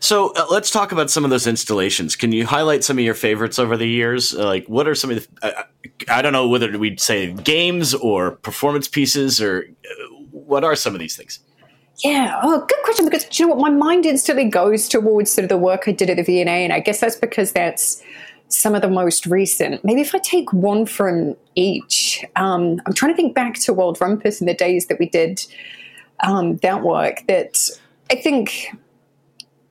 So 0.00 0.32
uh, 0.34 0.46
let's 0.50 0.70
talk 0.70 0.90
about 0.90 1.10
some 1.10 1.24
of 1.24 1.30
those 1.30 1.46
installations. 1.46 2.16
Can 2.16 2.32
you 2.32 2.44
highlight 2.44 2.82
some 2.82 2.98
of 2.98 3.04
your 3.04 3.14
favorites 3.14 3.60
over 3.60 3.76
the 3.76 3.86
years? 3.86 4.34
Uh, 4.34 4.46
like, 4.46 4.66
what 4.66 4.88
are 4.88 4.96
some 4.96 5.10
of 5.10 5.28
the? 5.40 5.46
Uh, 5.46 5.62
I 6.08 6.22
don't 6.22 6.32
know 6.32 6.48
whether 6.48 6.76
we'd 6.76 7.00
say 7.00 7.32
games 7.32 7.94
or 7.94 8.32
performance 8.32 8.88
pieces, 8.88 9.40
or 9.40 9.64
uh, 9.64 10.14
what 10.32 10.64
are 10.64 10.74
some 10.74 10.94
of 10.94 10.98
these 10.98 11.16
things? 11.16 11.38
Yeah, 11.98 12.40
oh, 12.42 12.58
good 12.60 12.82
question. 12.84 13.04
Because 13.04 13.38
you 13.38 13.46
know 13.46 13.54
what, 13.54 13.60
my 13.60 13.70
mind 13.70 14.06
instantly 14.06 14.44
goes 14.44 14.88
towards 14.88 15.30
sort 15.30 15.44
of 15.44 15.48
the 15.48 15.58
work 15.58 15.84
I 15.86 15.92
did 15.92 16.10
at 16.10 16.16
the 16.16 16.22
V&A, 16.22 16.46
and 16.46 16.72
I 16.72 16.80
guess 16.80 17.00
that's 17.00 17.16
because 17.16 17.52
that's 17.52 18.02
some 18.48 18.74
of 18.74 18.82
the 18.82 18.88
most 18.88 19.26
recent. 19.26 19.84
Maybe 19.84 20.00
if 20.00 20.14
I 20.14 20.18
take 20.18 20.52
one 20.52 20.86
from 20.86 21.36
each, 21.54 22.24
um, 22.36 22.80
I'm 22.86 22.92
trying 22.92 23.12
to 23.12 23.16
think 23.16 23.34
back 23.34 23.54
to 23.60 23.72
Wild 23.72 23.98
Rumpus 23.98 24.40
and 24.40 24.48
the 24.48 24.54
days 24.54 24.86
that 24.86 24.98
we 24.98 25.08
did 25.08 25.44
um, 26.20 26.56
that 26.58 26.82
work. 26.82 27.24
That 27.28 27.58
I 28.10 28.16
think 28.16 28.70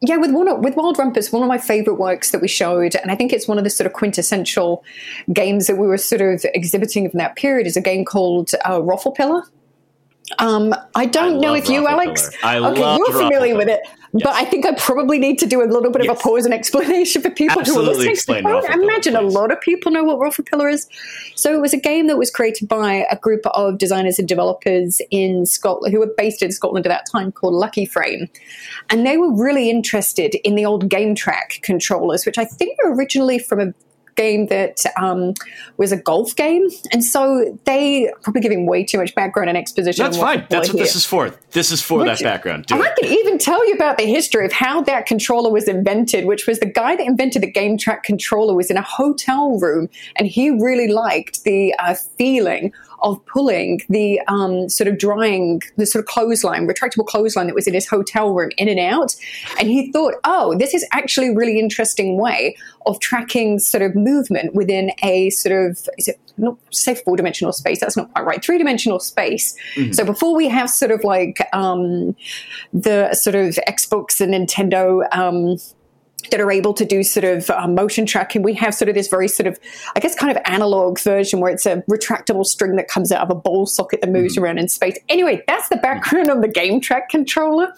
yeah, 0.01 0.17
with 0.17 0.31
one 0.31 0.61
with 0.61 0.75
Wild 0.75 0.97
Rumpus, 0.97 1.31
one 1.31 1.43
of 1.43 1.47
my 1.47 1.59
favorite 1.59 1.95
works 1.99 2.31
that 2.31 2.41
we 2.41 2.47
showed, 2.47 2.95
and 2.95 3.11
I 3.11 3.15
think 3.15 3.31
it's 3.31 3.47
one 3.47 3.59
of 3.59 3.63
the 3.63 3.69
sort 3.69 3.85
of 3.85 3.93
quintessential 3.93 4.83
games 5.31 5.67
that 5.67 5.77
we 5.77 5.85
were 5.85 5.97
sort 5.97 6.21
of 6.21 6.43
exhibiting 6.55 7.09
from 7.09 7.19
that 7.19 7.35
period, 7.35 7.67
is 7.67 7.77
a 7.77 7.81
game 7.81 8.03
called 8.03 8.51
uh, 8.67 8.81
Ruffle 8.81 9.11
Pillar. 9.11 9.43
Um, 10.39 10.73
I 10.95 11.05
don't 11.05 11.35
I 11.35 11.39
know 11.39 11.53
if 11.53 11.69
you, 11.69 11.87
Alex, 11.87 12.29
I 12.43 12.57
okay, 12.57 12.97
you're 12.97 13.11
familiar 13.11 13.55
with 13.55 13.67
it. 13.69 13.81
But 14.13 14.33
I 14.33 14.43
think 14.43 14.65
I 14.65 14.73
probably 14.75 15.19
need 15.19 15.39
to 15.39 15.45
do 15.45 15.61
a 15.61 15.63
little 15.63 15.89
bit 15.89 16.01
of 16.01 16.07
Yes. 16.07 16.19
a 16.19 16.21
pause 16.21 16.43
and 16.43 16.53
explanation 16.53 17.21
for 17.21 17.29
people 17.29 17.61
Absolutely 17.61 17.85
who 17.85 17.91
are 17.91 17.93
listening. 17.93 18.11
explain 18.11 18.45
I 18.45 18.49
would 18.49 18.55
Ruffle 18.63 18.69
Pillar, 18.73 18.83
imagine 18.83 19.15
a 19.15 19.21
lot 19.21 19.51
of 19.51 19.61
people 19.61 19.89
know 19.89 20.03
what 20.03 20.19
Ruffle 20.19 20.43
Pillar 20.43 20.67
is. 20.67 20.85
So 21.35 21.53
it 21.53 21.61
was 21.61 21.73
a 21.73 21.77
game 21.77 22.07
that 22.07 22.17
was 22.17 22.29
created 22.29 22.67
by 22.67 23.05
a 23.09 23.15
group 23.15 23.45
of 23.47 23.77
designers 23.77 24.19
and 24.19 24.27
developers 24.27 25.01
in 25.11 25.45
Scotland 25.45 25.93
who 25.93 26.01
were 26.01 26.13
based 26.17 26.43
in 26.43 26.51
Scotland 26.51 26.85
at 26.85 26.89
that 26.89 27.05
time 27.09 27.31
called 27.31 27.53
Lucky 27.53 27.85
Frame. 27.85 28.27
And 28.89 29.05
they 29.05 29.15
were 29.17 29.31
really 29.33 29.69
interested 29.69 30.35
in 30.45 30.55
the 30.55 30.65
old 30.65 30.89
Gametrak 30.89 31.61
controllers, 31.61 32.25
which 32.25 32.37
I 32.37 32.43
think 32.43 32.77
were 32.83 32.93
originally 32.93 33.39
from 33.39 33.61
a 33.61 33.73
game 34.15 34.47
that 34.47 34.83
um, 34.99 35.33
was 35.77 35.91
a 35.91 35.97
golf 35.97 36.35
game. 36.35 36.67
And 36.91 37.03
so 37.03 37.57
they 37.65 38.11
probably 38.21 38.41
giving 38.41 38.65
way 38.65 38.83
too 38.83 38.97
much 38.97 39.13
background 39.15 39.49
and 39.49 39.57
exposition. 39.57 40.03
That's 40.03 40.17
fine. 40.17 40.45
That's 40.49 40.69
what 40.69 40.77
this 40.77 40.95
is 40.95 41.05
for. 41.05 41.31
This 41.51 41.71
is 41.71 41.81
for 41.81 42.03
that 42.05 42.21
background. 42.21 42.65
Do 42.67 42.75
And 42.75 42.83
I 42.83 42.87
it. 42.87 42.95
can 42.97 43.11
even 43.11 43.37
tell 43.37 43.65
you 43.67 43.73
about 43.73 43.97
the 43.97 44.05
history 44.05 44.45
of 44.45 44.51
how 44.51 44.81
that 44.83 45.05
controller 45.05 45.51
was 45.51 45.67
invented, 45.67 46.25
which 46.25 46.47
was 46.47 46.59
the 46.59 46.65
guy 46.65 46.95
that 46.95 47.05
invented 47.05 47.41
the 47.41 47.51
Gametrak 47.51 48.03
controller 48.03 48.53
was 48.53 48.69
in 48.69 48.77
a 48.77 48.81
hotel 48.81 49.59
room 49.59 49.89
and 50.15 50.27
he 50.27 50.49
really 50.49 50.87
liked 50.87 51.43
the 51.43 51.73
uh, 51.79 51.95
feeling 52.17 52.73
of 53.01 53.23
pulling 53.25 53.81
the 53.89 54.19
um, 54.27 54.69
sort 54.69 54.87
of 54.87 54.97
drying, 54.97 55.61
the 55.77 55.85
sort 55.85 56.03
of 56.03 56.07
clothesline, 56.07 56.67
retractable 56.67 57.05
clothesline 57.05 57.47
that 57.47 57.55
was 57.55 57.67
in 57.67 57.73
his 57.73 57.87
hotel 57.87 58.33
room 58.33 58.51
in 58.57 58.67
and 58.67 58.79
out. 58.79 59.15
And 59.59 59.67
he 59.69 59.91
thought, 59.91 60.15
oh, 60.23 60.55
this 60.57 60.73
is 60.73 60.85
actually 60.91 61.29
a 61.29 61.35
really 61.35 61.59
interesting 61.59 62.17
way 62.17 62.55
of 62.85 62.99
tracking 62.99 63.59
sort 63.59 63.81
of 63.81 63.95
movement 63.95 64.53
within 64.53 64.91
a 65.03 65.29
sort 65.31 65.53
of, 65.53 65.89
is 65.97 66.07
it 66.07 66.19
not 66.37 66.57
say 66.71 66.95
four 66.95 67.15
dimensional 67.15 67.53
space? 67.53 67.79
That's 67.79 67.97
not 67.97 68.11
quite 68.13 68.25
right. 68.25 68.43
Three 68.43 68.57
dimensional 68.57 68.99
space. 68.99 69.55
So 69.91 70.05
before 70.05 70.35
we 70.35 70.47
have 70.49 70.69
sort 70.69 70.91
of 70.91 71.03
like 71.03 71.47
um, 71.53 72.15
the 72.73 73.13
sort 73.13 73.35
of 73.35 73.59
Xbox 73.67 74.21
and 74.21 74.33
Nintendo 74.33 75.07
um, 75.15 75.57
that 76.29 76.39
are 76.39 76.51
able 76.51 76.73
to 76.73 76.85
do 76.85 77.03
sort 77.03 77.23
of 77.23 77.49
uh, 77.49 77.67
motion 77.67 78.05
tracking. 78.05 78.43
We 78.43 78.53
have 78.55 78.75
sort 78.75 78.89
of 78.89 78.95
this 78.95 79.07
very 79.07 79.27
sort 79.27 79.47
of, 79.47 79.59
I 79.95 79.99
guess, 79.99 80.15
kind 80.15 80.35
of 80.35 80.41
analog 80.45 80.99
version 80.99 81.39
where 81.39 81.51
it's 81.51 81.65
a 81.65 81.81
retractable 81.89 82.45
string 82.45 82.75
that 82.75 82.87
comes 82.87 83.11
out 83.11 83.21
of 83.21 83.29
a 83.29 83.35
ball 83.35 83.65
socket 83.65 84.01
that 84.01 84.09
moves 84.11 84.37
around 84.37 84.59
in 84.59 84.67
space. 84.69 84.97
Anyway, 85.09 85.43
that's 85.47 85.69
the 85.69 85.77
background 85.77 86.29
on 86.29 86.41
the 86.41 86.47
Gametrak 86.47 87.09
controller. 87.09 87.73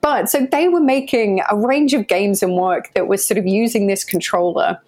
But 0.00 0.30
so 0.30 0.46
they 0.50 0.68
were 0.68 0.80
making 0.80 1.40
a 1.50 1.56
range 1.56 1.92
of 1.94 2.06
games 2.06 2.42
and 2.42 2.56
work 2.56 2.92
that 2.94 3.08
was 3.08 3.24
sort 3.24 3.38
of 3.38 3.46
using 3.46 3.86
this 3.86 4.04
controller. 4.04 4.80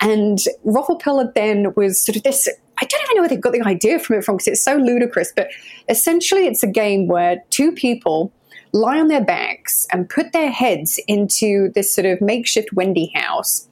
And 0.00 0.38
Ruffle 0.64 0.96
Pillar 0.96 1.32
then 1.34 1.72
was 1.76 2.00
sort 2.00 2.16
of 2.16 2.22
this. 2.24 2.48
I 2.78 2.84
don't 2.84 3.02
even 3.02 3.16
know 3.16 3.22
where 3.22 3.28
they 3.28 3.36
got 3.36 3.52
the 3.52 3.62
idea 3.62 3.98
from 3.98 4.16
it 4.16 4.24
from 4.24 4.36
because 4.36 4.48
it's 4.48 4.62
so 4.62 4.76
ludicrous. 4.76 5.32
But 5.34 5.48
essentially, 5.88 6.46
it's 6.46 6.62
a 6.62 6.68
game 6.68 7.06
where 7.06 7.42
two 7.50 7.72
people 7.72 8.32
lie 8.74 8.98
on 8.98 9.08
their 9.08 9.24
backs 9.24 9.86
and 9.92 10.10
put 10.10 10.32
their 10.32 10.50
heads 10.50 11.00
into 11.06 11.70
this 11.74 11.94
sort 11.94 12.06
of 12.06 12.20
makeshift 12.20 12.72
Wendy 12.72 13.10
house. 13.14 13.68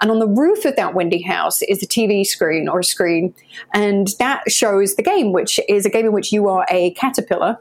And 0.00 0.10
on 0.10 0.18
the 0.18 0.28
roof 0.28 0.64
of 0.64 0.76
that 0.76 0.94
Wendy 0.94 1.22
house 1.22 1.62
is 1.62 1.82
a 1.82 1.86
TV 1.86 2.24
screen 2.24 2.68
or 2.68 2.80
a 2.80 2.84
screen, 2.84 3.34
and 3.72 4.08
that 4.18 4.50
shows 4.50 4.96
the 4.96 5.02
game, 5.02 5.32
which 5.32 5.58
is 5.68 5.86
a 5.86 5.90
game 5.90 6.06
in 6.06 6.12
which 6.12 6.32
you 6.32 6.48
are 6.48 6.66
a 6.70 6.90
caterpillar 6.92 7.58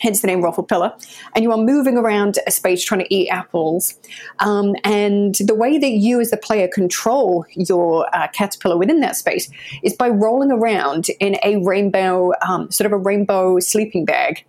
hence 0.00 0.20
the 0.20 0.26
name 0.26 0.42
Ruffle 0.42 0.64
Pillar, 0.64 0.92
and 1.34 1.42
you 1.42 1.52
are 1.52 1.58
moving 1.58 1.96
around 1.96 2.38
a 2.46 2.50
space 2.50 2.84
trying 2.84 3.00
to 3.00 3.14
eat 3.14 3.28
apples. 3.28 3.98
Um, 4.40 4.74
and 4.84 5.34
the 5.36 5.54
way 5.54 5.78
that 5.78 5.90
you, 5.90 6.20
as 6.20 6.30
the 6.30 6.36
player, 6.36 6.68
control 6.68 7.44
your 7.50 8.06
uh, 8.14 8.28
caterpillar 8.28 8.76
within 8.76 9.00
that 9.00 9.16
space 9.16 9.50
is 9.82 9.94
by 9.94 10.08
rolling 10.08 10.50
around 10.50 11.06
in 11.20 11.38
a 11.42 11.56
rainbow, 11.64 12.32
um, 12.46 12.70
sort 12.70 12.86
of 12.86 12.92
a 12.92 12.98
rainbow 12.98 13.58
sleeping 13.58 14.04
bag. 14.04 14.44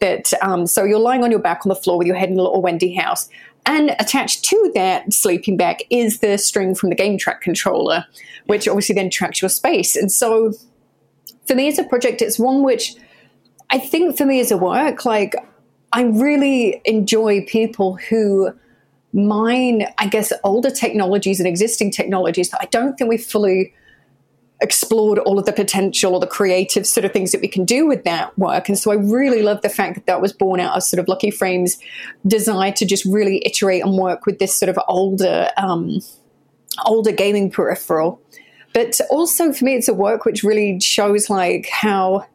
That 0.00 0.32
um, 0.42 0.66
so 0.66 0.84
you're 0.84 0.98
lying 0.98 1.24
on 1.24 1.30
your 1.30 1.40
back 1.40 1.64
on 1.64 1.70
the 1.70 1.74
floor 1.74 1.98
with 1.98 2.06
your 2.06 2.16
head 2.16 2.28
in 2.28 2.38
a 2.38 2.42
little 2.42 2.60
Wendy 2.60 2.94
house. 2.94 3.28
And 3.64 3.90
attached 3.98 4.44
to 4.44 4.70
that 4.74 5.12
sleeping 5.12 5.56
bag 5.56 5.84
is 5.90 6.20
the 6.20 6.38
string 6.38 6.74
from 6.74 6.90
the 6.90 6.96
Gametrak 6.96 7.40
controller, 7.40 8.04
which 8.46 8.68
obviously 8.68 8.94
then 8.94 9.10
tracks 9.10 9.42
your 9.42 9.48
space. 9.48 9.96
And 9.96 10.12
so 10.12 10.52
for 11.46 11.54
me 11.54 11.66
as 11.68 11.78
a 11.78 11.84
project, 11.84 12.22
it's 12.22 12.38
one 12.38 12.62
which 12.62 12.94
I 13.70 13.78
think 13.78 14.16
for 14.16 14.24
me 14.24 14.38
as 14.38 14.52
a 14.52 14.56
work, 14.56 15.04
like 15.04 15.34
I 15.92 16.02
really 16.02 16.80
enjoy 16.84 17.44
people 17.46 17.96
who 18.08 18.52
mine, 19.12 19.86
I 19.98 20.06
guess, 20.06 20.32
older 20.44 20.70
technologies 20.70 21.40
and 21.40 21.48
existing 21.48 21.90
technologies 21.90 22.50
that 22.50 22.60
I 22.60 22.66
don't 22.66 22.96
think 22.96 23.08
we've 23.08 23.24
fully 23.24 23.72
explored 24.60 25.18
all 25.18 25.38
of 25.38 25.44
the 25.44 25.52
potential 25.52 26.14
or 26.14 26.20
the 26.20 26.26
creative 26.26 26.86
sort 26.86 27.04
of 27.04 27.12
things 27.12 27.32
that 27.32 27.40
we 27.40 27.48
can 27.48 27.64
do 27.64 27.86
with 27.86 28.04
that 28.04 28.36
work. 28.38 28.68
And 28.68 28.78
so 28.78 28.90
I 28.90 28.94
really 28.94 29.42
love 29.42 29.60
the 29.60 29.68
fact 29.68 29.96
that 29.96 30.06
that 30.06 30.20
was 30.20 30.32
born 30.32 30.60
out 30.60 30.76
of 30.76 30.82
sort 30.82 30.98
of 30.98 31.08
Lucky 31.08 31.30
Frame's 31.30 31.78
desire 32.26 32.72
to 32.72 32.86
just 32.86 33.04
really 33.04 33.42
iterate 33.44 33.84
and 33.84 33.98
work 33.98 34.24
with 34.24 34.38
this 34.38 34.58
sort 34.58 34.70
of 34.70 34.78
older, 34.88 35.50
um, 35.56 36.00
older 36.86 37.12
gaming 37.12 37.50
peripheral. 37.50 38.20
But 38.72 39.00
also 39.10 39.52
for 39.52 39.64
me, 39.64 39.74
it's 39.74 39.88
a 39.88 39.94
work 39.94 40.24
which 40.24 40.42
really 40.42 40.80
shows 40.80 41.28
like 41.28 41.68
how 41.68 42.26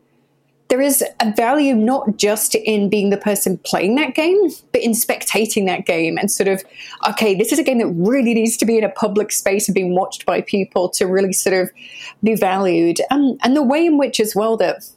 there 0.72 0.80
is 0.80 1.04
a 1.20 1.34
value 1.34 1.76
not 1.76 2.16
just 2.16 2.56
in 2.56 2.88
being 2.88 3.10
the 3.10 3.18
person 3.18 3.58
playing 3.58 3.96
that 3.96 4.16
game, 4.16 4.40
but 4.72 4.82
in 4.82 4.92
spectating 4.92 5.66
that 5.66 5.86
game 5.86 6.18
and 6.18 6.32
sort 6.32 6.48
of, 6.48 6.64
okay, 7.10 7.36
this 7.36 7.52
is 7.52 7.60
a 7.60 7.64
game 7.64 7.80
that 7.80 7.88
really 7.88 8.34
needs 8.34 8.56
to 8.56 8.66
be 8.66 8.78
in 8.78 8.84
a 8.86 8.90
public 8.90 9.34
space 9.34 9.68
and 9.68 9.76
being 9.76 9.94
watched 9.96 10.26
by 10.26 10.40
people 10.40 10.88
to 10.88 11.06
really 11.06 11.34
sort 11.34 11.54
of 11.54 11.70
be 12.24 12.36
valued. 12.36 13.02
Um, 13.12 13.38
and 13.44 13.54
the 13.54 13.62
way 13.62 13.86
in 13.86 13.98
which, 13.98 14.22
as 14.22 14.34
well, 14.34 14.56
that 14.58 14.90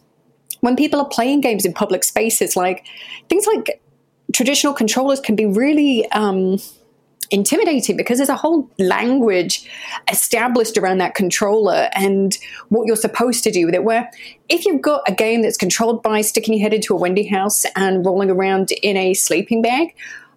when 0.60 0.76
people 0.76 1.00
are 1.00 1.08
playing 1.08 1.40
games 1.40 1.64
in 1.64 1.72
public 1.72 2.04
spaces, 2.04 2.54
like 2.54 2.86
things 3.28 3.44
like 3.44 3.82
traditional 4.32 4.74
controllers 4.74 5.18
can 5.18 5.34
be 5.34 5.44
really. 5.44 6.08
Um, 6.12 6.58
intimidating 7.34 7.96
because 7.96 8.18
there's 8.18 8.30
a 8.30 8.36
whole 8.36 8.70
language 8.78 9.68
established 10.10 10.78
around 10.78 10.98
that 10.98 11.14
controller 11.14 11.90
and 11.94 12.38
what 12.68 12.86
you're 12.86 12.96
supposed 12.96 13.42
to 13.44 13.50
do 13.50 13.66
with 13.66 13.74
it. 13.74 13.82
Where 13.82 14.10
if 14.48 14.64
you've 14.64 14.80
got 14.80 15.02
a 15.08 15.12
game 15.12 15.42
that's 15.42 15.56
controlled 15.56 16.02
by 16.02 16.20
sticking 16.20 16.54
your 16.54 16.62
head 16.62 16.72
into 16.72 16.94
a 16.94 16.96
Wendy 16.96 17.26
house 17.26 17.66
and 17.74 18.06
rolling 18.06 18.30
around 18.30 18.70
in 18.82 18.96
a 18.96 19.14
sleeping 19.14 19.62
bag, 19.62 19.94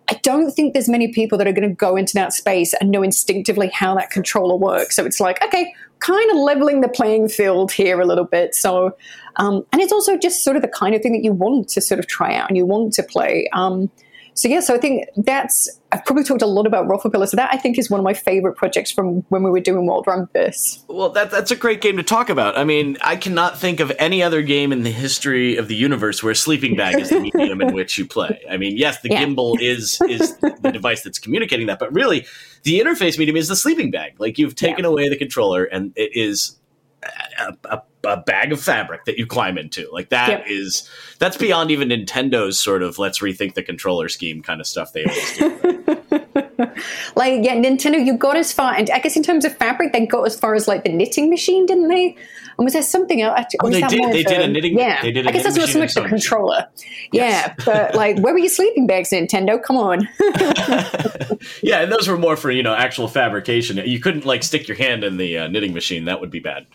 I 0.10 0.16
don't 0.24 0.52
think 0.52 0.74
there's 0.74 0.90
many 0.90 1.10
people 1.10 1.38
that 1.38 1.48
are 1.48 1.52
going 1.52 1.70
to 1.70 1.76
go 1.76 1.96
into 1.96 2.14
that 2.16 2.34
space 2.34 2.74
and 2.74 2.90
know 2.90 3.04
instinctively 3.04 3.70
how 3.70 3.94
that 3.96 4.10
controller 4.10 4.56
works. 4.56 4.96
So 4.96 5.06
it's 5.06 5.20
like, 5.20 5.44
okay, 5.44 5.74
kind 6.00 6.32
of 6.32 6.38
leveling 6.38 6.82
the 6.82 6.88
playing 6.88 7.28
field 7.30 7.72
here 7.72 8.00
a 8.02 8.06
little 8.06 8.26
bit. 8.26 8.56
So, 8.56 8.96
um, 9.36 9.66
and 9.72 9.82
it's 9.82 9.92
also 9.92 10.18
just 10.18 10.44
sort 10.44 10.56
of 10.56 10.62
the 10.62 10.68
kind 10.68 10.96
of 10.96 11.02
thing 11.02 11.12
that 11.12 11.24
you 11.24 11.34
want 11.34 11.68
to 11.70 11.82
sort 11.82 12.00
of 12.00 12.08
try 12.08 12.36
out 12.36 12.50
and 12.50 12.58
you 12.58 12.66
want 12.66 12.94
to 12.94 13.04
play. 13.04 13.50
Um, 13.54 13.92
so 14.38 14.48
yeah, 14.48 14.60
so 14.60 14.76
I 14.76 14.78
think 14.78 15.06
that's 15.16 15.68
I've 15.92 16.06
probably 16.06 16.24
talked 16.24 16.44
a 16.44 16.46
lot 16.46 16.68
about 16.68 16.88
Ruffle 16.88 17.10
Pillar. 17.10 17.26
So 17.26 17.36
that 17.38 17.52
I 17.52 17.58
think 17.58 17.80
is 17.80 17.90
one 17.90 18.00
of 18.00 18.04
my 18.04 18.14
favorite 18.14 18.56
projects 18.56 18.92
from 18.92 19.22
when 19.30 19.42
we 19.42 19.50
were 19.50 19.60
doing 19.60 19.88
Wild 19.88 20.06
Rumpus. 20.06 20.84
Well, 20.88 21.10
that, 21.10 21.32
that's 21.32 21.50
a 21.50 21.56
great 21.56 21.82
game 21.82 21.98
to 21.98 22.04
talk 22.04 22.30
about. 22.30 22.56
I 22.56 22.64
mean, 22.64 22.98
I 23.02 23.16
cannot 23.16 23.58
think 23.58 23.80
of 23.80 23.92
any 23.98 24.22
other 24.22 24.44
game 24.44 24.72
in 24.72 24.84
the 24.84 24.92
history 24.92 25.58
of 25.58 25.68
the 25.68 25.76
universe 25.76 26.22
where 26.22 26.34
a 26.34 26.36
sleeping 26.36 26.76
bag 26.76 27.00
is 27.00 27.10
the 27.10 27.20
medium 27.20 27.62
in 27.62 27.74
which 27.74 27.98
you 27.98 28.06
play. 28.06 28.40
I 28.48 28.58
mean, 28.58 28.78
yes, 28.78 29.02
the 29.02 29.10
Yeah. 29.10 29.26
gimbal 29.26 29.60
is 29.60 30.00
is 30.08 30.38
the 30.38 30.72
device 30.72 31.02
that's 31.02 31.18
communicating 31.18 31.66
that, 31.68 31.80
but 31.80 31.92
really, 31.92 32.28
the 32.62 32.80
interface 32.80 33.18
medium 33.18 33.38
is 33.38 33.48
the 33.48 33.56
sleeping 33.56 33.90
bag. 33.90 34.20
Like 34.20 34.38
you've 34.38 34.56
taken 34.56 34.86
away 34.86 35.10
the 35.10 35.18
controller, 35.18 35.64
and 35.64 35.94
it 35.96 36.16
is 36.16 36.58
a, 37.40 37.54
a, 37.66 37.82
a 38.08 38.18
bag 38.18 38.52
of 38.52 38.62
fabric 38.62 39.06
that 39.06 39.18
you 39.18 39.26
climb 39.26 39.58
into. 39.58 39.90
Like 39.92 40.10
that 40.10 40.30
Yep. 40.30 40.44
is 40.48 40.90
that's 41.20 41.38
beyond 41.38 41.72
even 41.72 41.90
Nintendo's 41.90 42.60
sort 42.60 42.82
of 42.84 42.98
let's 42.98 43.20
rethink 43.20 43.54
the 43.54 43.64
controller 43.64 44.10
scheme 44.10 44.42
kind 44.42 44.60
of 44.62 44.68
stuff 44.68 44.94
they 44.94 45.06
always 45.06 45.38
do. 45.38 45.84
Like 47.16 47.44
yeah, 47.44 47.56
Nintendo, 47.56 48.04
you 48.04 48.16
got 48.16 48.38
as 48.38 48.52
far, 48.54 48.74
and 48.76 48.90
I 48.92 49.00
guess 49.00 49.16
in 49.18 49.24
terms 49.24 49.46
of 49.46 49.56
fabric, 49.58 49.94
they 49.94 50.06
got 50.06 50.24
as 50.24 50.40
far 50.40 50.54
as 50.54 50.68
like 50.68 50.84
the 50.84 50.92
knitting 50.92 51.30
machine, 51.30 51.66
didn't 51.66 51.88
they? 51.88 52.16
And 52.58 52.66
was 52.66 52.74
there 52.74 52.84
something 52.84 53.22
else? 53.22 53.40
Oh, 53.62 53.70
they 53.70 53.82
did- 53.82 54.14
they 54.14 54.24
did 54.24 54.42
a 54.42 54.48
knitting- 54.48 54.78
Yeah, 54.78 55.02
they 55.02 55.12
did 55.12 55.26
a 55.26 55.30
I 55.30 55.32
guess 55.32 55.44
that's 55.44 55.58
not 55.58 55.70
so 55.70 55.80
much 55.80 55.94
the 55.96 56.04
controller. 56.04 56.68
Yeah, 57.12 57.54
but 57.66 57.96
like, 57.96 58.20
where 58.20 58.34
were 58.34 58.40
your 58.40 58.50
sleeping 58.50 58.86
bags, 58.86 59.10
Nintendo? 59.12 59.62
Come 59.62 59.78
on. 59.78 60.08
yeah, 61.62 61.82
and 61.82 61.92
those 61.92 62.08
were 62.08 62.18
more 62.18 62.36
for 62.36 62.52
you 62.52 62.62
know 62.64 62.74
actual 62.74 63.08
fabrication. 63.08 63.78
You 63.78 64.00
couldn't 64.00 64.26
like 64.26 64.44
stick 64.44 64.68
your 64.68 64.78
hand 64.78 65.04
in 65.04 65.18
the 65.18 65.38
uh, 65.40 65.48
knitting 65.48 65.74
machine; 65.74 66.06
that 66.06 66.20
would 66.22 66.32
be 66.32 66.40
bad. 66.40 66.66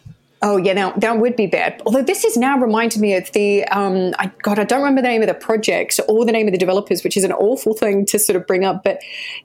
Oh 0.44 0.56
yeah, 0.56 0.72
now 0.72 0.90
that 0.96 1.18
would 1.18 1.36
be 1.36 1.46
bad. 1.46 1.80
Although 1.86 2.02
this 2.02 2.24
is 2.24 2.36
now 2.36 2.58
reminded 2.58 3.00
me 3.00 3.14
of 3.14 3.30
the 3.30 3.64
um, 3.66 4.12
I 4.18 4.30
God, 4.42 4.58
I 4.58 4.64
don't 4.64 4.80
remember 4.80 5.00
the 5.00 5.06
name 5.08 5.22
of 5.22 5.28
the 5.28 5.34
project 5.34 6.00
or 6.08 6.24
the 6.24 6.32
name 6.32 6.48
of 6.48 6.52
the 6.52 6.58
developers, 6.58 7.04
which 7.04 7.16
is 7.16 7.22
an 7.22 7.30
awful 7.32 7.74
thing 7.74 8.04
to 8.06 8.18
sort 8.18 8.34
of 8.36 8.44
bring 8.46 8.64
up. 8.64 8.82
But 8.82 9.00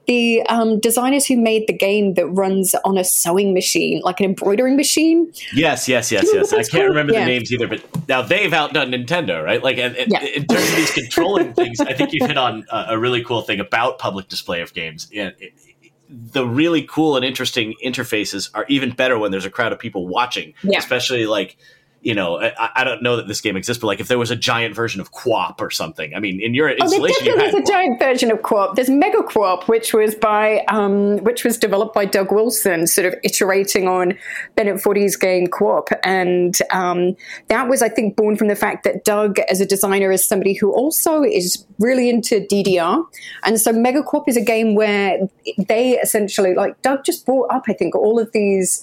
the 0.07 0.41
um, 0.49 0.79
designers 0.79 1.27
who 1.27 1.37
made 1.37 1.67
the 1.67 1.73
game 1.73 2.15
that 2.15 2.25
runs 2.27 2.73
on 2.83 2.97
a 2.97 3.03
sewing 3.03 3.53
machine, 3.53 4.01
like 4.03 4.19
an 4.19 4.25
embroidering 4.25 4.75
machine. 4.75 5.31
Yes, 5.53 5.87
yes, 5.87 6.11
yes, 6.11 6.27
yes. 6.33 6.51
I 6.51 6.57
can't 6.57 6.71
called? 6.71 6.85
remember 6.85 7.13
Yeah. 7.13 7.19
the 7.21 7.25
names 7.27 7.51
either, 7.51 7.67
but 7.67 7.83
now 8.07 8.23
they've 8.23 8.51
outdone 8.51 8.91
Nintendo, 8.91 9.43
right? 9.45 9.61
Like, 9.63 9.77
and, 9.77 9.95
and 9.95 10.11
Yeah. 10.11 10.23
in 10.23 10.47
terms 10.47 10.67
of 10.69 10.75
these 10.77 10.91
controlling 10.95 11.53
things, 11.53 11.79
I 11.79 11.93
think 11.93 12.11
you've 12.13 12.27
hit 12.27 12.37
on 12.37 12.65
a, 12.71 12.85
a 12.89 12.97
really 12.97 13.23
cool 13.23 13.43
thing 13.43 13.59
about 13.59 13.99
public 13.99 14.29
display 14.29 14.61
of 14.61 14.73
games. 14.73 15.07
Yeah, 15.11 15.29
it- 15.39 15.53
the 16.09 16.45
really 16.45 16.83
cool 16.83 17.15
and 17.15 17.25
interesting 17.25 17.73
interfaces 17.83 18.49
are 18.53 18.65
even 18.69 18.91
better 18.91 19.17
when 19.19 19.31
there's 19.31 19.45
a 19.45 19.49
crowd 19.49 19.73
of 19.73 19.79
people 19.79 20.07
watching, 20.07 20.53
Yeah. 20.63 20.79
especially 20.79 21.25
like. 21.25 21.57
You 22.07 22.15
know, 22.15 22.39
I, 22.39 22.69
I, 22.73 22.83
don't 22.85 23.03
know 23.03 23.17
that 23.17 23.27
this 23.27 23.41
game 23.41 23.57
exists, 23.57 23.81
but 23.81 23.87
like 23.87 23.99
if 23.99 24.07
there 24.07 24.17
was 24.17 24.31
a 24.31 24.35
giant 24.37 24.73
version 24.73 25.01
of 25.01 25.11
QWOP 25.11 25.59
or 25.59 25.69
something. 25.69 26.15
I 26.15 26.21
mean, 26.21 26.39
in 26.39 26.53
your 26.53 26.69
installation, 26.69 27.01
oh, 27.03 27.25
there 27.25 27.35
definitely 27.35 27.59
is 27.59 27.69
a 27.69 27.69
giant 27.69 27.99
version 27.99 28.31
of 28.31 28.37
QWOP. 28.43 28.75
There's 28.75 28.89
Mega 28.89 29.17
QWOP, 29.17 29.67
which 29.67 29.93
was 29.93 30.15
by 30.15 30.63
um, 30.69 31.17
which 31.17 31.43
was 31.43 31.57
developed 31.57 31.93
by 31.93 32.05
Doug 32.05 32.31
Wilson, 32.31 32.87
sort 32.87 33.07
of 33.07 33.15
iterating 33.25 33.89
on 33.89 34.17
Bennett 34.55 34.79
Foddy's 34.79 35.17
game 35.17 35.47
QWOP, 35.47 35.99
and 36.01 36.57
um, 36.71 37.17
that 37.49 37.67
was, 37.67 37.81
I 37.81 37.89
think, 37.89 38.15
born 38.15 38.37
from 38.37 38.47
the 38.47 38.55
fact 38.55 38.85
that 38.85 39.03
Doug, 39.03 39.39
as 39.39 39.59
a 39.59 39.65
designer, 39.65 40.09
is 40.09 40.23
somebody 40.23 40.53
who 40.53 40.71
also 40.71 41.23
is 41.23 41.65
really 41.77 42.09
into 42.09 42.39
DDR, 42.39 43.05
and 43.43 43.59
so 43.59 43.73
Mega 43.73 44.01
QWOP 44.01 44.29
is 44.29 44.37
a 44.37 44.45
game 44.45 44.75
where 44.75 45.19
they 45.57 45.99
essentially, 45.99 46.55
like 46.55 46.81
Doug, 46.83 47.03
just 47.03 47.25
brought 47.25 47.51
up, 47.51 47.63
I 47.67 47.73
think, 47.73 47.95
all 47.95 48.17
of 48.17 48.31
these 48.31 48.81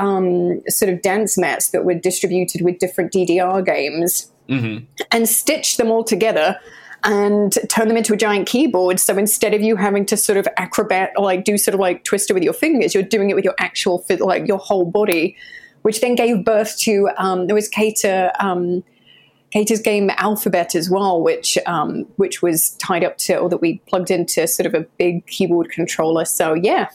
um, 0.00 0.62
sort 0.68 0.92
of 0.92 1.02
dance 1.02 1.38
mats 1.38 1.68
that 1.68 1.84
were 1.84 1.94
distributed 1.94 2.62
with 2.62 2.78
different 2.78 3.12
DDR 3.12 3.64
games 3.64 4.32
mm-hmm. 4.48 4.84
and 5.12 5.28
stitched 5.28 5.76
them 5.76 5.90
all 5.90 6.02
together 6.02 6.58
and 7.04 7.58
turn 7.68 7.88
them 7.88 7.96
into 7.96 8.12
a 8.12 8.16
giant 8.16 8.46
keyboard. 8.46 8.98
So 8.98 9.16
instead 9.16 9.54
of 9.54 9.62
you 9.62 9.76
having 9.76 10.04
to 10.06 10.16
sort 10.16 10.38
of 10.38 10.48
acrobat 10.56 11.12
or 11.16 11.24
like 11.24 11.44
do 11.44 11.56
sort 11.56 11.74
of 11.74 11.80
like 11.80 12.04
twister 12.04 12.34
with 12.34 12.42
your 12.42 12.52
fingers, 12.52 12.94
you're 12.94 13.02
doing 13.02 13.30
it 13.30 13.34
with 13.34 13.44
your 13.44 13.54
actual 13.58 13.98
fit, 13.98 14.20
like 14.20 14.48
your 14.48 14.58
whole 14.58 14.84
body, 14.84 15.36
which 15.82 16.00
then 16.00 16.14
gave 16.14 16.44
birth 16.44 16.78
to 16.78 17.08
um, 17.16 17.46
there 17.46 17.54
was 17.54 17.68
Kater. 17.68 18.32
Um, 18.40 18.82
Kater's 19.52 19.80
game 19.80 20.10
Alphabet 20.10 20.76
as 20.76 20.88
well, 20.88 21.20
which 21.20 21.58
um, 21.66 22.06
which 22.16 22.40
was 22.40 22.70
tied 22.76 23.02
up 23.02 23.18
to 23.18 23.36
or 23.36 23.48
that 23.48 23.60
we 23.60 23.78
plugged 23.88 24.08
into 24.08 24.46
sort 24.46 24.64
of 24.64 24.74
a 24.74 24.86
big 24.96 25.26
keyboard 25.26 25.70
controller. 25.70 26.24
So 26.24 26.54
yeah, 26.54 26.88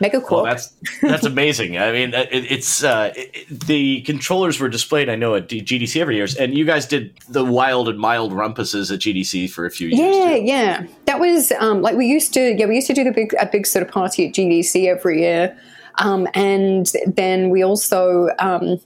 Mega 0.00 0.20
cool. 0.20 0.42
Well, 0.42 0.46
that's 0.46 0.72
that's 1.02 1.26
amazing. 1.26 1.76
I 1.76 1.92
mean, 1.92 2.14
it, 2.14 2.28
it's 2.30 2.82
uh, 2.82 3.12
it, 3.14 3.46
the 3.48 4.00
controllers 4.02 4.58
were 4.58 4.68
displayed. 4.68 5.08
I 5.08 5.16
know 5.16 5.34
at 5.34 5.48
GDC 5.48 6.00
every 6.00 6.16
year, 6.16 6.26
and 6.38 6.56
you 6.56 6.64
guys 6.64 6.86
did 6.86 7.16
the 7.28 7.44
wild 7.44 7.88
and 7.88 7.98
mild 7.98 8.32
rumpuses 8.32 8.92
at 8.92 9.00
GDC 9.00 9.50
for 9.50 9.66
a 9.66 9.70
few 9.70 9.88
years. 9.88 10.16
Yeah, 10.16 10.36
too. 10.36 10.42
yeah. 10.42 10.86
That 11.04 11.20
was 11.20 11.52
um, 11.52 11.82
like 11.82 11.96
we 11.96 12.06
used 12.06 12.32
to. 12.34 12.54
Yeah, 12.56 12.66
we 12.66 12.76
used 12.76 12.86
to 12.86 12.94
do 12.94 13.04
the 13.04 13.12
big 13.12 13.34
a 13.38 13.46
big 13.46 13.66
sort 13.66 13.86
of 13.86 13.92
party 13.92 14.26
at 14.26 14.34
GDC 14.34 14.86
every 14.86 15.20
year, 15.20 15.56
um, 15.98 16.26
and 16.34 16.90
then 17.06 17.50
we 17.50 17.62
also. 17.62 18.30
Um, 18.38 18.80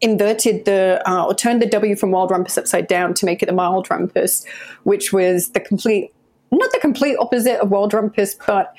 inverted 0.00 0.64
the 0.64 1.02
uh, 1.06 1.24
or 1.24 1.34
turned 1.34 1.60
the 1.60 1.66
W 1.66 1.96
from 1.96 2.12
Wild 2.12 2.30
Rumpus 2.30 2.56
upside 2.56 2.86
down 2.86 3.14
to 3.14 3.26
make 3.26 3.42
it 3.42 3.46
the 3.46 3.52
Mild 3.52 3.88
Rumpus, 3.88 4.46
which 4.84 5.12
was 5.12 5.50
the 5.50 5.60
complete 5.60 6.14
not 6.50 6.70
the 6.72 6.78
complete 6.78 7.16
opposite 7.18 7.60
of 7.60 7.70
Wild 7.70 7.92
Rumpus, 7.92 8.36
but 8.46 8.74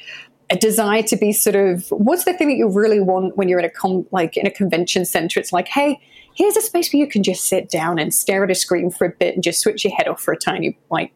a 0.51 0.57
desire 0.57 1.03
to 1.03 1.15
be 1.15 1.31
sort 1.31 1.55
of 1.55 1.89
what's 1.89 2.25
the 2.25 2.33
thing 2.33 2.47
that 2.47 2.55
you 2.55 2.67
really 2.67 2.99
want 2.99 3.37
when 3.37 3.47
you're 3.47 3.59
in 3.59 3.65
a 3.65 3.69
com- 3.69 4.07
like 4.11 4.37
in 4.37 4.47
a 4.47 4.51
convention 4.51 5.05
center? 5.05 5.39
It's 5.39 5.53
like 5.53 5.67
hey 5.67 5.99
here's 6.35 6.55
a 6.55 6.61
space 6.61 6.93
where 6.93 6.99
you 6.99 7.07
can 7.07 7.23
just 7.23 7.45
sit 7.45 7.69
down 7.69 7.99
and 7.99 8.13
stare 8.13 8.43
at 8.43 8.51
a 8.51 8.55
screen 8.55 8.89
for 8.89 9.05
a 9.05 9.09
bit 9.09 9.35
and 9.35 9.43
just 9.43 9.61
switch 9.61 9.83
your 9.83 9.93
head 9.93 10.07
off 10.07 10.21
for 10.21 10.33
a 10.33 10.37
tiny 10.37 10.77
like 10.89 11.11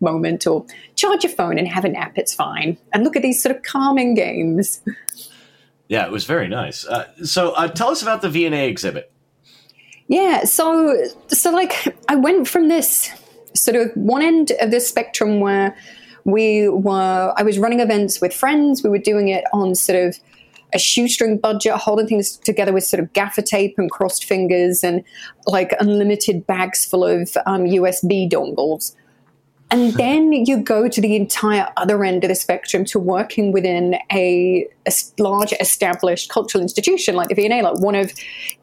moment 0.00 0.46
or 0.46 0.64
charge 0.94 1.24
your 1.24 1.32
phone 1.32 1.58
and 1.58 1.68
have 1.68 1.84
a 1.84 1.88
nap 1.88 2.16
it's 2.16 2.34
fine. 2.34 2.78
And 2.92 3.04
look 3.04 3.16
at 3.16 3.22
these 3.22 3.42
sort 3.42 3.54
of 3.54 3.62
calming 3.62 4.14
games. 4.14 4.80
Yeah 5.88 6.06
it 6.06 6.12
was 6.12 6.24
very 6.24 6.48
nice. 6.48 6.86
Uh, 6.86 7.08
so 7.24 7.52
uh, 7.52 7.68
tell 7.68 7.90
us 7.90 8.02
about 8.02 8.22
the 8.22 8.30
V&A 8.30 8.68
exhibit. 8.68 9.12
Yeah 10.08 10.44
so 10.44 10.96
so 11.28 11.50
like 11.50 11.96
i 12.08 12.16
went 12.16 12.48
from 12.48 12.68
this 12.68 13.10
sort 13.54 13.76
of 13.76 13.90
one 13.94 14.22
end 14.22 14.52
of 14.60 14.70
the 14.70 14.80
spectrum 14.80 15.40
where 15.40 15.76
we 16.24 16.68
were 16.68 17.32
i 17.36 17.42
was 17.42 17.58
running 17.58 17.80
events 17.80 18.20
with 18.20 18.34
friends 18.34 18.82
we 18.82 18.90
were 18.90 18.98
doing 18.98 19.28
it 19.28 19.44
on 19.52 19.74
sort 19.74 19.98
of 19.98 20.18
a 20.72 20.78
shoestring 20.78 21.36
budget 21.36 21.74
holding 21.74 22.06
things 22.06 22.36
together 22.38 22.72
with 22.72 22.84
sort 22.84 23.02
of 23.02 23.12
gaffer 23.12 23.42
tape 23.42 23.74
and 23.76 23.90
crossed 23.90 24.24
fingers 24.24 24.84
and 24.84 25.02
like 25.46 25.74
unlimited 25.80 26.46
bags 26.46 26.84
full 26.84 27.04
of 27.04 27.36
um, 27.46 27.64
usb 27.64 28.30
dongles 28.30 28.94
and 29.70 29.92
then 29.94 30.32
you 30.32 30.58
go 30.58 30.88
to 30.88 31.00
the 31.00 31.16
entire 31.16 31.68
other 31.76 32.04
end 32.04 32.24
of 32.24 32.28
the 32.28 32.34
spectrum 32.34 32.84
to 32.86 32.98
working 32.98 33.52
within 33.52 33.96
a, 34.12 34.66
a, 34.86 34.92
large 35.18 35.52
established 35.60 36.28
cultural 36.28 36.62
institution 36.62 37.14
like 37.14 37.28
the 37.28 37.34
V&A, 37.34 37.62
like 37.62 37.78
one 37.78 37.94
of 37.94 38.12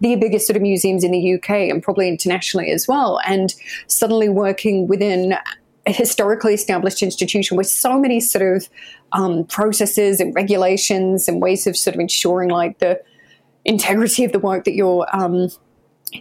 the 0.02 0.16
biggest 0.16 0.48
sort 0.48 0.58
of 0.58 0.62
museums 0.62 1.04
in 1.04 1.12
the 1.12 1.36
UK 1.36 1.50
and 1.50 1.82
probably 1.82 2.08
internationally 2.08 2.72
as 2.72 2.88
well. 2.88 3.20
And 3.26 3.54
suddenly 3.88 4.30
working 4.30 4.88
within 4.88 5.38
historically 5.96 6.54
established 6.54 7.02
institution 7.02 7.58
with 7.58 7.68
so 7.68 8.00
many 8.00 8.20
sort 8.20 8.56
of 8.56 8.70
um, 9.14 9.46
processes 9.46 10.20
and 10.20 10.34
regulations 10.36 11.28
and 11.28 11.42
ways 11.42 11.68
of 11.68 11.78
sort 11.78 11.96
of 11.96 12.00
ensuring 12.00 12.50
like 12.50 12.80
the 12.80 13.02
integrity 13.66 14.24
of 14.24 14.32
the 14.32 14.40
work 14.40 14.66
that 14.66 14.74
you're 14.74 15.08
um, 15.14 15.50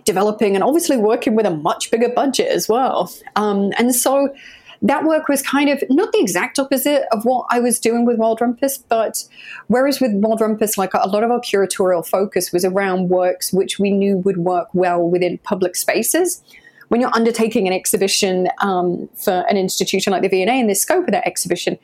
developing 0.05 0.55
and 0.55 0.64
obviously 0.64 0.96
working 0.96 1.35
with 1.35 1.46
a 1.46 1.50
much 1.50 1.90
bigger 1.90 2.09
budget 2.09 2.48
as 2.48 2.68
well. 2.68 3.12
Um, 3.37 3.72
and 3.79 3.94
so 3.94 4.35
that 4.83 5.05
work 5.05 5.29
was 5.29 5.42
kind 5.42 5.70
of 5.70 5.83
not 5.88 6.12
the 6.12 6.20
exact 6.20 6.59
opposite 6.59 7.05
of 7.12 7.24
what 7.24 7.46
I 7.50 7.61
was 7.61 7.81
doing 7.81 8.05
with 8.05 8.18
Wild 8.18 8.40
Rumpus, 8.40 8.79
but 8.88 9.24
whereas 9.68 10.00
with 10.00 10.12
Wild 10.14 10.40
Rumpus, 10.40 10.76
like 10.76 10.92
a 10.94 11.09
lot 11.09 11.24
of 11.24 11.31
our 11.31 11.40
curatorial 11.40 12.07
focus 12.07 12.52
was 12.52 12.64
around 12.64 13.09
works 13.09 13.52
which 13.52 13.79
we 13.79 13.90
knew 13.90 14.18
would 14.18 14.38
work 14.38 14.68
well 14.74 15.02
within 15.09 15.38
public 15.38 15.76
spaces 15.76 16.42
when 16.88 17.01
you're 17.01 17.14
undertaking 17.14 17.66
an 17.66 17.72
exhibition 17.72 18.49
um, 18.61 19.09
for 19.16 19.44
an 19.49 19.57
institution 19.57 20.12
like 20.12 20.22
the 20.22 20.29
V&A 20.29 20.46
in 20.46 20.66
the 20.66 20.75
scope 20.75 21.07
of 21.07 21.12
that 21.12 21.27
exhibition, 21.27 21.79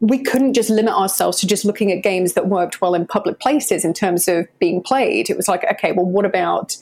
we 0.00 0.22
couldn't 0.22 0.54
just 0.54 0.70
limit 0.70 0.92
ourselves 0.92 1.40
to 1.40 1.46
just 1.46 1.64
looking 1.64 1.90
at 1.90 2.02
games 2.02 2.34
that 2.34 2.48
worked 2.48 2.80
well 2.80 2.94
in 2.94 3.06
public 3.06 3.40
places 3.40 3.84
in 3.84 3.94
terms 3.94 4.28
of 4.28 4.46
being 4.58 4.82
played. 4.82 5.30
It 5.30 5.36
was 5.36 5.48
like, 5.48 5.64
okay, 5.70 5.92
well, 5.92 6.04
what 6.04 6.26
about 6.26 6.76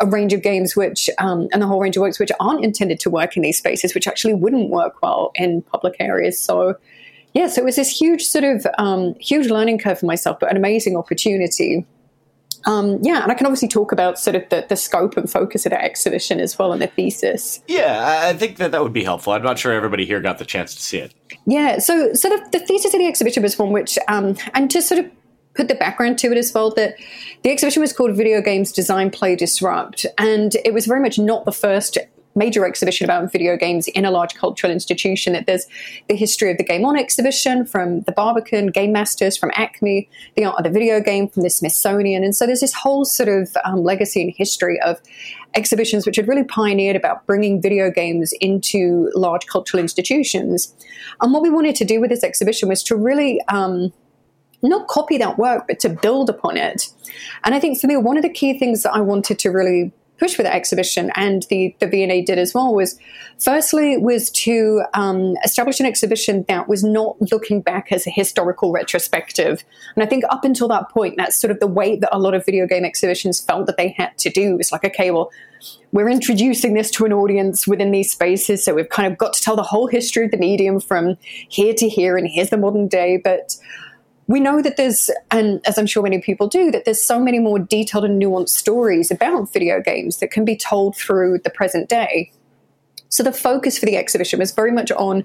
a 0.00 0.06
range 0.06 0.32
of 0.32 0.42
games 0.42 0.74
which, 0.74 1.10
um, 1.18 1.48
and 1.52 1.60
the 1.60 1.66
whole 1.66 1.80
range 1.80 1.96
of 1.96 2.00
works 2.00 2.18
which 2.18 2.32
aren't 2.40 2.64
intended 2.64 2.98
to 3.00 3.10
work 3.10 3.36
in 3.36 3.42
these 3.42 3.58
spaces, 3.58 3.94
which 3.94 4.06
actually 4.06 4.34
wouldn't 4.34 4.70
work 4.70 5.02
well 5.02 5.32
in 5.34 5.62
public 5.62 5.96
areas? 6.00 6.38
So, 6.38 6.76
yeah, 7.34 7.48
so 7.48 7.60
it 7.60 7.64
was 7.64 7.76
this 7.76 7.90
huge 7.90 8.24
sort 8.24 8.44
of 8.44 8.66
um, 8.78 9.14
huge 9.16 9.48
learning 9.48 9.78
curve 9.78 9.98
for 9.98 10.06
myself, 10.06 10.38
but 10.40 10.50
an 10.50 10.56
amazing 10.56 10.96
opportunity 10.96 11.84
um, 12.64 12.98
yeah, 13.02 13.22
and 13.22 13.30
I 13.30 13.34
can 13.34 13.46
obviously 13.46 13.68
talk 13.68 13.92
about 13.92 14.18
sort 14.18 14.36
of 14.36 14.48
the, 14.48 14.66
the 14.68 14.76
scope 14.76 15.16
and 15.16 15.30
focus 15.30 15.66
of 15.66 15.70
that 15.70 15.84
exhibition 15.84 16.40
as 16.40 16.58
well 16.58 16.72
in 16.72 16.78
the 16.78 16.86
thesis. 16.86 17.62
Yeah, 17.66 18.24
I 18.26 18.32
think 18.34 18.56
that 18.58 18.70
that 18.72 18.82
would 18.82 18.92
be 18.92 19.04
helpful. 19.04 19.32
I'm 19.32 19.42
not 19.42 19.58
sure 19.58 19.72
everybody 19.72 20.06
here 20.06 20.20
got 20.20 20.38
the 20.38 20.44
chance 20.44 20.74
to 20.74 20.82
see 20.82 20.98
it. 20.98 21.14
Yeah, 21.46 21.78
so 21.78 22.12
so 22.14 22.28
the, 22.28 22.58
the 22.58 22.60
thesis 22.60 22.94
of 22.94 23.00
the 23.00 23.06
exhibition 23.06 23.42
was 23.42 23.58
one 23.58 23.72
which, 23.72 23.98
um, 24.08 24.36
and 24.54 24.70
to 24.70 24.80
sort 24.82 25.04
of 25.04 25.10
put 25.54 25.68
the 25.68 25.74
background 25.74 26.18
to 26.18 26.32
it 26.32 26.38
as 26.38 26.52
well, 26.54 26.70
that 26.74 26.96
the 27.42 27.50
exhibition 27.50 27.82
was 27.82 27.92
called 27.92 28.16
Video 28.16 28.40
Games 28.40 28.72
Design, 28.72 29.10
Play, 29.10 29.36
Disrupt, 29.36 30.06
and 30.18 30.56
it 30.64 30.72
was 30.72 30.86
very 30.86 31.00
much 31.00 31.18
not 31.18 31.44
the 31.44 31.52
first 31.52 31.98
major 32.34 32.64
exhibition 32.64 33.04
about 33.04 33.30
video 33.30 33.56
games 33.56 33.88
in 33.88 34.04
a 34.04 34.10
large 34.10 34.34
cultural 34.34 34.72
institution. 34.72 35.32
That 35.32 35.46
there's 35.46 35.66
the 36.08 36.16
history 36.16 36.50
of 36.50 36.58
the 36.58 36.64
Game 36.64 36.84
On 36.84 36.96
exhibition 36.96 37.64
from 37.66 38.00
the 38.02 38.12
Barbican, 38.12 38.68
Game 38.68 38.92
Masters 38.92 39.36
from 39.36 39.50
ACMI, 39.50 40.08
the 40.36 40.44
art 40.44 40.58
of 40.58 40.64
the 40.64 40.70
video 40.70 41.00
game 41.00 41.28
from 41.28 41.42
the 41.42 41.50
Smithsonian, 41.50 42.24
and 42.24 42.34
so 42.34 42.46
there's 42.46 42.60
this 42.60 42.74
whole 42.74 43.04
sort 43.04 43.28
of 43.28 43.56
um, 43.64 43.82
legacy 43.82 44.22
and 44.22 44.32
history 44.36 44.80
of 44.80 45.00
exhibitions 45.54 46.06
which 46.06 46.16
had 46.16 46.28
really 46.28 46.44
pioneered 46.44 46.96
about 46.96 47.26
bringing 47.26 47.60
video 47.60 47.90
games 47.90 48.32
into 48.40 49.10
large 49.14 49.46
cultural 49.46 49.80
institutions. 49.80 50.74
And 51.20 51.32
what 51.32 51.42
we 51.42 51.50
wanted 51.50 51.76
to 51.76 51.84
do 51.84 52.00
with 52.00 52.10
this 52.10 52.24
exhibition 52.24 52.68
was 52.68 52.82
to 52.84 52.96
really 52.96 53.40
um, 53.48 53.92
not 54.62 54.88
copy 54.88 55.18
that 55.18 55.38
work, 55.38 55.64
but 55.66 55.80
to 55.80 55.88
build 55.88 56.30
upon 56.30 56.56
it. 56.56 56.88
And 57.44 57.54
I 57.54 57.60
think 57.60 57.80
for 57.80 57.86
me, 57.86 57.96
one 57.96 58.16
of 58.16 58.22
the 58.22 58.30
key 58.30 58.58
things 58.58 58.82
that 58.82 58.92
I 58.92 59.00
wanted 59.00 59.38
to 59.40 59.50
really 59.50 59.92
push 60.18 60.34
for 60.34 60.42
the 60.42 60.54
exhibition 60.54 61.10
and 61.16 61.44
the, 61.50 61.74
the 61.80 61.86
V&A 61.86 62.22
did 62.22 62.38
as 62.38 62.54
well 62.54 62.74
was 62.74 62.98
firstly 63.38 63.96
was 63.96 64.30
to 64.30 64.82
um, 64.94 65.36
establish 65.44 65.80
an 65.80 65.86
exhibition 65.86 66.44
that 66.48 66.68
was 66.68 66.84
not 66.84 67.20
looking 67.32 67.60
back 67.60 67.90
as 67.90 68.06
a 68.06 68.10
historical 68.10 68.72
retrospective. 68.72 69.64
And 69.96 70.02
I 70.02 70.06
think 70.06 70.24
up 70.30 70.44
until 70.44 70.68
that 70.68 70.90
point, 70.90 71.16
that's 71.16 71.36
sort 71.36 71.50
of 71.50 71.60
the 71.60 71.66
way 71.66 71.96
that 71.96 72.14
a 72.14 72.18
lot 72.18 72.34
of 72.34 72.44
video 72.44 72.66
game 72.66 72.84
exhibitions 72.84 73.40
felt 73.40 73.66
that 73.66 73.76
they 73.76 73.88
had 73.96 74.16
to 74.18 74.30
do. 74.30 74.58
It's 74.58 74.70
like, 74.70 74.84
okay, 74.84 75.10
well, 75.10 75.30
we're 75.92 76.08
introducing 76.08 76.74
this 76.74 76.90
to 76.92 77.04
an 77.04 77.12
audience 77.12 77.66
within 77.66 77.90
these 77.90 78.10
spaces, 78.10 78.64
so 78.64 78.74
we've 78.74 78.88
kind 78.88 79.10
of 79.10 79.18
got 79.18 79.32
to 79.34 79.42
tell 79.42 79.56
the 79.56 79.62
whole 79.62 79.86
history 79.86 80.24
of 80.24 80.30
the 80.30 80.36
medium 80.36 80.80
from 80.80 81.16
here 81.48 81.74
to 81.74 81.88
here, 81.88 82.16
and 82.16 82.26
here's 82.28 82.50
the 82.50 82.56
modern 82.56 82.88
day. 82.88 83.20
But 83.22 83.56
we 84.28 84.40
know 84.40 84.62
that 84.62 84.76
there's, 84.76 85.10
and 85.30 85.60
as 85.66 85.78
I'm 85.78 85.86
sure 85.86 86.02
many 86.02 86.20
people 86.20 86.46
do, 86.46 86.70
that 86.70 86.84
there's 86.84 87.02
so 87.02 87.18
many 87.18 87.38
more 87.38 87.58
detailed 87.58 88.04
and 88.04 88.22
nuanced 88.22 88.50
stories 88.50 89.10
about 89.10 89.52
video 89.52 89.80
games 89.80 90.18
that 90.18 90.30
can 90.30 90.44
be 90.44 90.56
told 90.56 90.96
through 90.96 91.40
the 91.44 91.50
present 91.50 91.88
day. 91.88 92.32
So 93.08 93.22
the 93.22 93.32
focus 93.32 93.78
for 93.78 93.86
the 93.86 93.96
exhibition 93.96 94.38
was 94.38 94.52
very 94.52 94.72
much 94.72 94.90
on, 94.92 95.24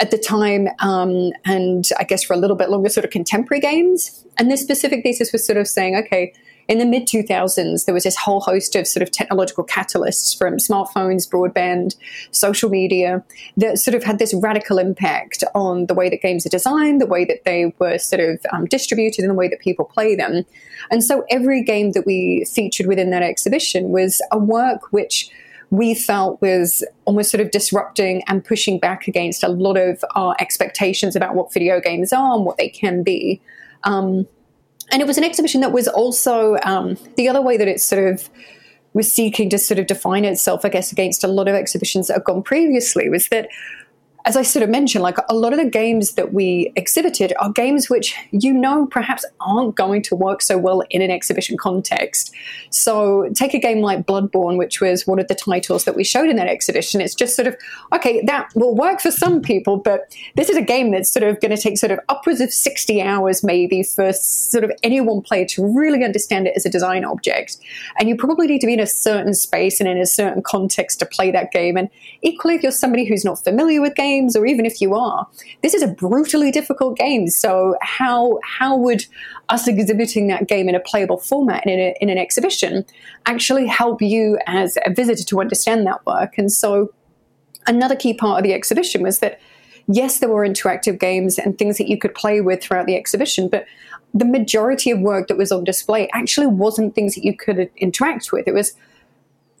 at 0.00 0.10
the 0.10 0.18
time, 0.18 0.68
um, 0.80 1.32
and 1.44 1.88
I 1.98 2.04
guess 2.04 2.24
for 2.24 2.34
a 2.34 2.36
little 2.36 2.56
bit 2.56 2.68
longer, 2.68 2.88
sort 2.88 3.04
of 3.04 3.10
contemporary 3.10 3.60
games. 3.60 4.24
And 4.36 4.50
this 4.50 4.60
specific 4.60 5.04
thesis 5.04 5.32
was 5.32 5.46
sort 5.46 5.56
of 5.56 5.68
saying, 5.68 5.96
okay, 5.96 6.34
in 6.68 6.78
the 6.78 6.86
mid 6.86 7.06
2000s, 7.06 7.84
there 7.84 7.94
was 7.94 8.04
this 8.04 8.16
whole 8.16 8.40
host 8.40 8.74
of 8.74 8.86
sort 8.86 9.02
of 9.02 9.10
technological 9.10 9.64
catalysts 9.64 10.36
from 10.36 10.56
smartphones, 10.56 11.28
broadband, 11.28 11.96
social 12.30 12.70
media 12.70 13.22
that 13.56 13.78
sort 13.78 13.94
of 13.94 14.02
had 14.02 14.18
this 14.18 14.34
radical 14.34 14.78
impact 14.78 15.44
on 15.54 15.86
the 15.86 15.94
way 15.94 16.08
that 16.08 16.22
games 16.22 16.46
are 16.46 16.50
designed, 16.50 17.00
the 17.00 17.06
way 17.06 17.24
that 17.24 17.44
they 17.44 17.74
were 17.78 17.98
sort 17.98 18.20
of 18.20 18.38
um, 18.52 18.64
distributed, 18.66 19.22
and 19.22 19.30
the 19.30 19.34
way 19.34 19.48
that 19.48 19.60
people 19.60 19.84
play 19.84 20.14
them. 20.14 20.44
And 20.90 21.04
so 21.04 21.24
every 21.30 21.62
game 21.62 21.92
that 21.92 22.06
we 22.06 22.46
featured 22.50 22.86
within 22.86 23.10
that 23.10 23.22
exhibition 23.22 23.90
was 23.90 24.20
a 24.30 24.38
work 24.38 24.92
which 24.92 25.30
we 25.70 25.94
felt 25.94 26.40
was 26.40 26.84
almost 27.04 27.30
sort 27.30 27.40
of 27.40 27.50
disrupting 27.50 28.22
and 28.28 28.44
pushing 28.44 28.78
back 28.78 29.08
against 29.08 29.42
a 29.42 29.48
lot 29.48 29.76
of 29.76 30.04
our 30.14 30.36
expectations 30.38 31.16
about 31.16 31.34
what 31.34 31.52
video 31.52 31.80
games 31.80 32.12
are 32.12 32.34
and 32.34 32.44
what 32.44 32.56
they 32.58 32.68
can 32.68 33.02
be. 33.02 33.40
Um, 33.82 34.26
and 34.92 35.00
it 35.00 35.06
was 35.06 35.18
an 35.18 35.24
exhibition 35.24 35.60
that 35.60 35.72
was 35.72 35.88
also 35.88 36.56
um, 36.64 36.96
the 37.16 37.28
other 37.28 37.40
way 37.40 37.56
that 37.56 37.68
it 37.68 37.80
sort 37.80 38.12
of 38.12 38.28
was 38.92 39.12
seeking 39.12 39.50
to 39.50 39.58
sort 39.58 39.78
of 39.78 39.86
define 39.86 40.24
itself, 40.24 40.64
I 40.64 40.68
guess, 40.68 40.92
against 40.92 41.24
a 41.24 41.28
lot 41.28 41.48
of 41.48 41.54
exhibitions 41.54 42.06
that 42.06 42.14
have 42.14 42.24
gone 42.24 42.42
previously 42.42 43.08
was 43.08 43.28
that 43.28 43.48
as 44.26 44.38
I 44.38 44.42
sort 44.42 44.62
of 44.62 44.70
mentioned, 44.70 45.02
like 45.02 45.18
a 45.28 45.34
lot 45.34 45.52
of 45.52 45.58
the 45.58 45.68
games 45.68 46.12
that 46.12 46.32
we 46.32 46.72
exhibited 46.76 47.34
are 47.40 47.52
games 47.52 47.90
which 47.90 48.16
you 48.30 48.54
know 48.54 48.86
perhaps 48.86 49.24
aren't 49.40 49.74
going 49.74 50.00
to 50.02 50.16
work 50.16 50.40
so 50.40 50.56
well 50.56 50.82
in 50.88 51.02
an 51.02 51.10
exhibition 51.10 51.58
context. 51.58 52.34
So 52.70 53.28
take 53.34 53.52
a 53.52 53.58
game 53.58 53.82
like 53.82 54.06
Bloodborne, 54.06 54.56
which 54.56 54.80
was 54.80 55.06
one 55.06 55.18
of 55.18 55.28
the 55.28 55.34
titles 55.34 55.84
that 55.84 55.94
we 55.94 56.04
showed 56.04 56.30
in 56.30 56.36
that 56.36 56.46
exhibition. 56.46 57.02
It's 57.02 57.14
just 57.14 57.36
sort 57.36 57.48
of, 57.48 57.56
okay, 57.92 58.22
that 58.22 58.48
will 58.54 58.74
work 58.74 59.00
for 59.02 59.10
some 59.10 59.42
people, 59.42 59.76
but 59.76 60.16
this 60.36 60.48
is 60.48 60.56
a 60.56 60.62
game 60.62 60.90
that's 60.90 61.10
sort 61.10 61.24
of 61.24 61.38
going 61.40 61.54
to 61.54 61.60
take 61.60 61.76
sort 61.76 61.92
of 61.92 62.00
upwards 62.08 62.40
of 62.40 62.50
60 62.50 63.02
hours 63.02 63.44
maybe 63.44 63.82
for 63.82 64.10
sort 64.14 64.64
of 64.64 64.72
any 64.82 65.02
one 65.02 65.20
player 65.20 65.44
to 65.50 65.66
really 65.66 66.02
understand 66.02 66.46
it 66.46 66.54
as 66.56 66.64
a 66.64 66.70
design 66.70 67.04
object. 67.04 67.58
And 67.98 68.08
you 68.08 68.16
probably 68.16 68.46
need 68.46 68.60
to 68.60 68.66
be 68.66 68.74
in 68.74 68.80
a 68.80 68.86
certain 68.86 69.34
space 69.34 69.80
and 69.80 69.88
in 69.88 69.98
a 69.98 70.06
certain 70.06 70.42
context 70.42 70.98
to 71.00 71.06
play 71.06 71.30
that 71.32 71.52
game. 71.52 71.76
And 71.76 71.90
equally, 72.22 72.54
if 72.54 72.62
you're 72.62 72.72
somebody 72.72 73.04
who's 73.04 73.24
not 73.24 73.44
familiar 73.44 73.82
with 73.82 73.94
games, 73.94 74.13
games, 74.14 74.36
or 74.36 74.46
even 74.46 74.66
if 74.66 74.80
you 74.80 74.94
are, 74.94 75.26
this 75.62 75.74
is 75.74 75.82
a 75.82 75.88
brutally 75.88 76.50
difficult 76.50 76.96
game. 76.96 77.28
So 77.28 77.76
how 77.82 78.38
how 78.44 78.76
would 78.76 79.04
us 79.48 79.68
exhibiting 79.68 80.28
that 80.28 80.48
game 80.48 80.68
in 80.68 80.74
a 80.74 80.80
playable 80.80 81.18
format 81.18 81.66
in, 81.66 81.78
a, 81.78 81.94
in 82.00 82.08
an 82.08 82.18
exhibition 82.18 82.84
actually 83.26 83.66
help 83.66 84.00
you 84.00 84.38
as 84.46 84.78
a 84.86 84.92
visitor 84.92 85.24
to 85.24 85.40
understand 85.40 85.86
that 85.86 86.04
work? 86.06 86.38
And 86.38 86.50
so 86.50 86.92
another 87.66 87.96
key 87.96 88.14
part 88.14 88.38
of 88.38 88.44
the 88.44 88.54
exhibition 88.54 89.02
was 89.02 89.18
that 89.18 89.40
yes, 89.86 90.18
there 90.18 90.28
were 90.28 90.46
interactive 90.46 90.98
games 90.98 91.38
and 91.38 91.58
things 91.58 91.78
that 91.78 91.88
you 91.88 91.98
could 91.98 92.14
play 92.14 92.40
with 92.40 92.62
throughout 92.62 92.86
the 92.86 92.96
exhibition, 92.96 93.48
but 93.48 93.66
the 94.14 94.24
majority 94.24 94.90
of 94.90 95.00
work 95.00 95.28
that 95.28 95.36
was 95.36 95.52
on 95.52 95.64
display 95.64 96.08
actually 96.12 96.46
wasn't 96.46 96.94
things 96.94 97.14
that 97.14 97.24
you 97.24 97.36
could 97.36 97.70
interact 97.76 98.32
with. 98.32 98.46
It 98.46 98.54
was 98.54 98.72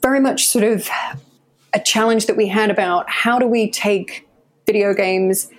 very 0.00 0.20
much 0.20 0.46
sort 0.46 0.64
of 0.64 0.88
a 1.74 1.80
challenge 1.80 2.26
that 2.26 2.36
we 2.36 2.46
had 2.46 2.70
about 2.70 3.10
how 3.10 3.38
do 3.38 3.46
we 3.46 3.70
take 3.70 4.28
video 4.66 4.94
games 4.94 5.50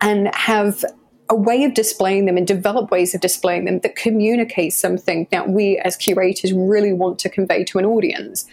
and 0.00 0.34
have 0.34 0.84
a 1.28 1.34
way 1.34 1.64
of 1.64 1.74
displaying 1.74 2.26
them 2.26 2.36
and 2.36 2.46
develop 2.46 2.90
ways 2.90 3.14
of 3.14 3.20
displaying 3.20 3.64
them 3.64 3.78
that 3.80 3.96
communicate 3.96 4.72
something 4.72 5.26
that 5.30 5.48
we 5.48 5.78
as 5.78 5.96
curators 5.96 6.52
really 6.52 6.92
want 6.92 7.18
to 7.20 7.28
convey 7.28 7.64
to 7.64 7.78
an 7.78 7.86
audience. 7.86 8.44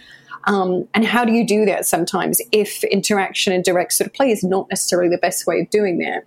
Um, 0.45 0.88
and 0.93 1.06
how 1.06 1.25
do 1.25 1.34
you 1.34 1.45
do 1.45 1.65
that 1.65 1.86
sometimes 1.86 2.41
if 2.52 2.84
interaction 2.86 3.52
and 3.52 3.63
direct 3.63 3.93
sort 3.93 4.08
of 4.08 4.13
play 4.13 4.32
is 4.32 4.43
not 4.43 4.69
necessarily 4.69 5.10
the 5.10 5.17
best 5.17 5.45
way 5.45 5.60
of 5.60 5.69
doing 5.69 5.97
that? 5.99 6.23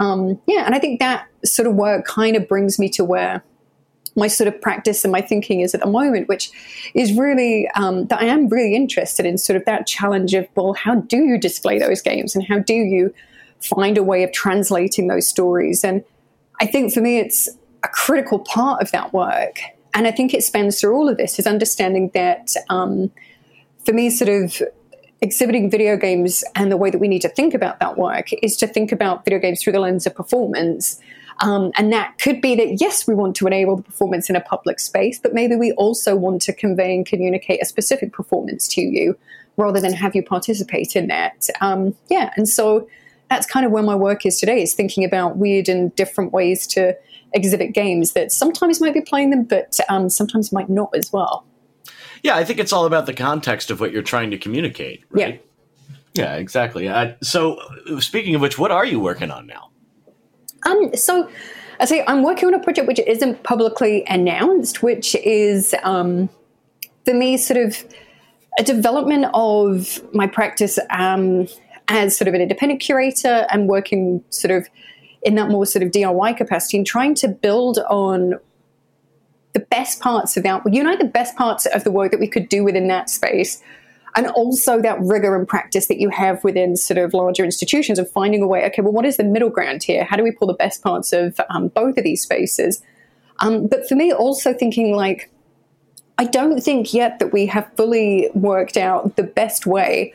Um, 0.00 0.40
yeah, 0.46 0.66
and 0.66 0.74
I 0.74 0.80
think 0.80 0.98
that 0.98 1.28
sort 1.44 1.68
of 1.68 1.74
work 1.74 2.04
kind 2.06 2.34
of 2.34 2.48
brings 2.48 2.78
me 2.78 2.88
to 2.90 3.04
where 3.04 3.44
my 4.16 4.28
sort 4.28 4.48
of 4.48 4.60
practice 4.60 5.04
and 5.04 5.12
my 5.12 5.20
thinking 5.20 5.60
is 5.60 5.74
at 5.74 5.80
the 5.80 5.90
moment, 5.90 6.28
which 6.28 6.50
is 6.94 7.12
really 7.16 7.68
um, 7.74 8.06
that 8.06 8.20
I 8.20 8.26
am 8.26 8.48
really 8.48 8.74
interested 8.74 9.26
in 9.26 9.38
sort 9.38 9.56
of 9.56 9.64
that 9.64 9.86
challenge 9.86 10.34
of, 10.34 10.46
well, 10.54 10.74
how 10.74 10.96
do 10.96 11.18
you 11.18 11.38
display 11.38 11.78
those 11.78 12.00
games 12.00 12.34
and 12.34 12.46
how 12.46 12.58
do 12.58 12.74
you 12.74 13.12
find 13.60 13.98
a 13.98 14.02
way 14.02 14.22
of 14.22 14.32
translating 14.32 15.08
those 15.08 15.26
stories? 15.26 15.84
And 15.84 16.04
I 16.60 16.66
think 16.66 16.92
for 16.92 17.00
me, 17.00 17.18
it's 17.18 17.48
a 17.82 17.88
critical 17.88 18.38
part 18.38 18.80
of 18.80 18.92
that 18.92 19.12
work. 19.12 19.60
And 19.94 20.06
I 20.06 20.10
think 20.10 20.34
it 20.34 20.42
spans 20.42 20.80
through 20.80 20.96
all 20.96 21.08
of 21.08 21.16
this 21.16 21.38
is 21.38 21.46
understanding 21.46 22.10
that 22.14 22.50
um, 22.68 23.10
for 23.84 23.92
me, 23.92 24.10
sort 24.10 24.28
of 24.28 24.60
exhibiting 25.20 25.70
video 25.70 25.96
games 25.96 26.44
and 26.54 26.70
the 26.70 26.76
way 26.76 26.90
that 26.90 26.98
we 26.98 27.08
need 27.08 27.22
to 27.22 27.28
think 27.28 27.54
about 27.54 27.80
that 27.80 27.96
work 27.96 28.28
is 28.42 28.56
to 28.58 28.66
think 28.66 28.92
about 28.92 29.24
video 29.24 29.38
games 29.38 29.62
through 29.62 29.72
the 29.72 29.80
lens 29.80 30.06
of 30.06 30.14
performance 30.14 31.00
um, 31.40 31.72
and 31.76 31.92
that 31.92 32.18
could 32.18 32.40
be 32.40 32.54
that, 32.56 32.80
yes, 32.80 33.06
we 33.06 33.14
want 33.14 33.36
to 33.36 33.46
enable 33.46 33.76
the 33.76 33.82
performance 33.82 34.30
in 34.30 34.36
a 34.36 34.40
public 34.40 34.80
space, 34.80 35.18
but 35.18 35.34
maybe 35.34 35.56
we 35.56 35.72
also 35.72 36.14
want 36.14 36.42
to 36.42 36.52
convey 36.52 36.94
and 36.94 37.06
communicate 37.06 37.60
a 37.62 37.66
specific 37.66 38.12
performance 38.12 38.68
to 38.68 38.80
you 38.80 39.16
rather 39.56 39.80
than 39.80 39.92
have 39.92 40.14
you 40.14 40.22
participate 40.22 40.96
in 40.96 41.08
that. 41.08 41.48
Um, 41.60 41.94
yeah, 42.08 42.30
and 42.36 42.48
so 42.48 42.88
that's 43.30 43.46
kind 43.46 43.64
of 43.64 43.72
where 43.72 43.82
my 43.82 43.94
work 43.94 44.26
is 44.26 44.38
today, 44.38 44.62
is 44.62 44.74
thinking 44.74 45.04
about 45.04 45.36
weird 45.36 45.68
and 45.68 45.94
different 45.96 46.32
ways 46.32 46.66
to 46.68 46.96
exhibit 47.32 47.72
games 47.72 48.12
that 48.12 48.30
sometimes 48.30 48.80
might 48.80 48.94
be 48.94 49.00
playing 49.00 49.30
them, 49.30 49.44
but 49.44 49.78
um, 49.88 50.08
sometimes 50.08 50.52
might 50.52 50.68
not 50.68 50.90
as 50.94 51.12
well. 51.12 51.44
Yeah, 52.22 52.36
I 52.36 52.44
think 52.44 52.58
it's 52.58 52.72
all 52.72 52.86
about 52.86 53.06
the 53.06 53.12
context 53.12 53.70
of 53.70 53.80
what 53.80 53.92
you're 53.92 54.02
trying 54.02 54.30
to 54.30 54.38
communicate, 54.38 55.04
right? 55.10 55.42
Yeah, 56.14 56.24
yeah 56.24 56.36
exactly. 56.36 56.88
Uh, 56.88 57.14
so, 57.22 57.58
speaking 57.98 58.34
of 58.34 58.40
which, 58.40 58.58
what 58.58 58.70
are 58.70 58.86
you 58.86 59.00
working 59.00 59.30
on 59.30 59.46
now? 59.46 59.70
Um, 60.64 60.94
so 60.94 61.28
I 61.80 61.84
say 61.84 62.04
I'm 62.06 62.22
working 62.22 62.48
on 62.48 62.54
a 62.54 62.62
project 62.62 62.86
which 62.86 63.00
isn't 63.00 63.42
publicly 63.42 64.04
announced, 64.06 64.82
which 64.82 65.14
is 65.16 65.74
um, 65.82 66.28
for 67.04 67.14
me 67.14 67.36
sort 67.36 67.58
of 67.58 67.84
a 68.58 68.62
development 68.62 69.26
of 69.34 70.00
my 70.14 70.26
practice 70.26 70.78
um, 70.90 71.48
as 71.88 72.16
sort 72.16 72.28
of 72.28 72.34
an 72.34 72.40
independent 72.40 72.80
curator 72.80 73.46
and 73.50 73.68
working 73.68 74.22
sort 74.30 74.52
of 74.52 74.68
in 75.22 75.34
that 75.34 75.48
more 75.48 75.66
sort 75.66 75.82
of 75.82 75.90
DIY 75.90 76.36
capacity 76.36 76.76
and 76.76 76.86
trying 76.86 77.14
to 77.16 77.28
build 77.28 77.78
on 77.90 78.34
the 79.54 79.60
best 79.60 80.00
parts 80.00 80.36
of 80.36 80.42
that, 80.42 80.62
unite 80.72 80.98
the 80.98 81.04
best 81.04 81.36
parts 81.36 81.66
of 81.66 81.84
the 81.84 81.90
work 81.90 82.10
that 82.10 82.20
we 82.20 82.28
could 82.28 82.48
do 82.48 82.64
within 82.64 82.88
that 82.88 83.08
space 83.08 83.62
and 84.16 84.28
also 84.28 84.80
that 84.80 84.98
rigor 85.00 85.36
and 85.36 85.46
practice 85.46 85.86
that 85.86 85.98
you 85.98 86.08
have 86.08 86.42
within 86.44 86.76
sort 86.76 86.98
of 86.98 87.14
larger 87.14 87.44
institutions 87.44 87.98
of 87.98 88.10
finding 88.10 88.42
a 88.42 88.46
way 88.46 88.64
okay 88.64 88.82
well 88.82 88.92
what 88.92 89.04
is 89.04 89.16
the 89.16 89.24
middle 89.24 89.50
ground 89.50 89.82
here 89.82 90.04
how 90.04 90.16
do 90.16 90.22
we 90.22 90.30
pull 90.30 90.48
the 90.48 90.54
best 90.54 90.82
parts 90.82 91.12
of 91.12 91.40
um, 91.50 91.68
both 91.68 91.96
of 91.96 92.04
these 92.04 92.22
spaces 92.22 92.82
um, 93.40 93.66
but 93.66 93.88
for 93.88 93.94
me 93.94 94.12
also 94.12 94.52
thinking 94.52 94.94
like 94.94 95.30
i 96.18 96.24
don't 96.24 96.60
think 96.60 96.94
yet 96.94 97.18
that 97.18 97.32
we 97.32 97.46
have 97.46 97.70
fully 97.76 98.30
worked 98.34 98.76
out 98.76 99.16
the 99.16 99.22
best 99.22 99.66
way 99.66 100.14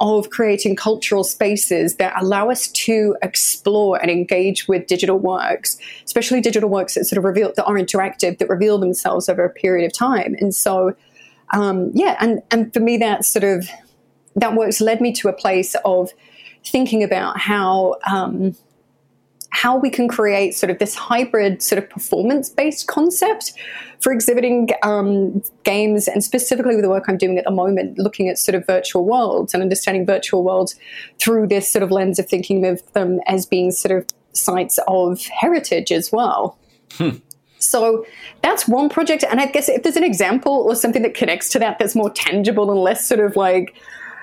of 0.00 0.30
creating 0.30 0.76
cultural 0.76 1.24
spaces 1.24 1.96
that 1.96 2.14
allow 2.20 2.50
us 2.50 2.68
to 2.68 3.16
explore 3.22 4.00
and 4.00 4.10
engage 4.10 4.68
with 4.68 4.86
digital 4.86 5.18
works, 5.18 5.76
especially 6.04 6.40
digital 6.40 6.68
works 6.68 6.94
that 6.94 7.04
sort 7.04 7.18
of 7.18 7.24
reveal 7.24 7.52
that 7.56 7.64
are 7.64 7.74
interactive, 7.74 8.38
that 8.38 8.48
reveal 8.48 8.78
themselves 8.78 9.28
over 9.28 9.44
a 9.44 9.50
period 9.50 9.84
of 9.84 9.92
time. 9.92 10.36
And 10.40 10.54
so 10.54 10.94
um, 11.52 11.90
yeah, 11.94 12.16
and 12.20 12.42
and 12.50 12.72
for 12.72 12.80
me, 12.80 12.96
that 12.98 13.24
sort 13.24 13.44
of 13.44 13.68
that 14.36 14.54
works 14.54 14.80
led 14.80 15.00
me 15.00 15.12
to 15.14 15.28
a 15.28 15.32
place 15.32 15.74
of 15.84 16.10
thinking 16.64 17.02
about 17.02 17.38
how 17.38 17.96
um, 18.10 18.54
how 19.50 19.76
we 19.76 19.90
can 19.90 20.08
create 20.08 20.54
sort 20.54 20.70
of 20.70 20.78
this 20.78 20.94
hybrid 20.94 21.62
sort 21.62 21.82
of 21.82 21.88
performance 21.88 22.48
based 22.48 22.86
concept 22.86 23.52
for 24.00 24.12
exhibiting 24.12 24.68
um, 24.82 25.42
games 25.64 26.06
and 26.06 26.22
specifically 26.22 26.76
with 26.76 26.84
the 26.84 26.90
work 26.90 27.04
I'm 27.08 27.16
doing 27.16 27.38
at 27.38 27.44
the 27.44 27.50
moment, 27.50 27.98
looking 27.98 28.28
at 28.28 28.38
sort 28.38 28.54
of 28.54 28.66
virtual 28.66 29.04
worlds 29.04 29.54
and 29.54 29.62
understanding 29.62 30.06
virtual 30.06 30.44
worlds 30.44 30.76
through 31.18 31.48
this 31.48 31.68
sort 31.68 31.82
of 31.82 31.90
lens 31.90 32.18
of 32.18 32.28
thinking 32.28 32.66
of 32.66 32.82
them 32.92 33.20
as 33.26 33.46
being 33.46 33.70
sort 33.72 33.98
of 33.98 34.06
sites 34.32 34.78
of 34.86 35.24
heritage 35.26 35.90
as 35.90 36.12
well. 36.12 36.58
Hmm. 36.92 37.16
So 37.58 38.06
that's 38.42 38.68
one 38.68 38.88
project. 38.88 39.24
And 39.28 39.40
I 39.40 39.46
guess 39.46 39.68
if 39.68 39.82
there's 39.82 39.96
an 39.96 40.04
example 40.04 40.52
or 40.52 40.74
something 40.74 41.02
that 41.02 41.14
connects 41.14 41.48
to 41.50 41.58
that 41.58 41.78
that's 41.78 41.94
more 41.94 42.10
tangible 42.10 42.70
and 42.70 42.80
less 42.80 43.06
sort 43.06 43.20
of 43.20 43.36
like 43.36 43.74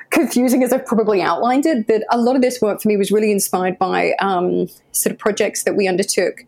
confusing 0.09 0.63
as 0.63 0.71
I've 0.71 0.85
probably 0.85 1.21
outlined 1.21 1.65
it, 1.65 1.87
that 1.87 2.05
a 2.11 2.17
lot 2.17 2.35
of 2.35 2.41
this 2.41 2.61
work 2.61 2.81
for 2.81 2.87
me 2.87 2.97
was 2.97 3.11
really 3.11 3.31
inspired 3.31 3.77
by 3.77 4.13
um, 4.19 4.67
sort 4.91 5.11
of 5.11 5.19
projects 5.19 5.63
that 5.63 5.75
we 5.75 5.87
undertook 5.87 6.45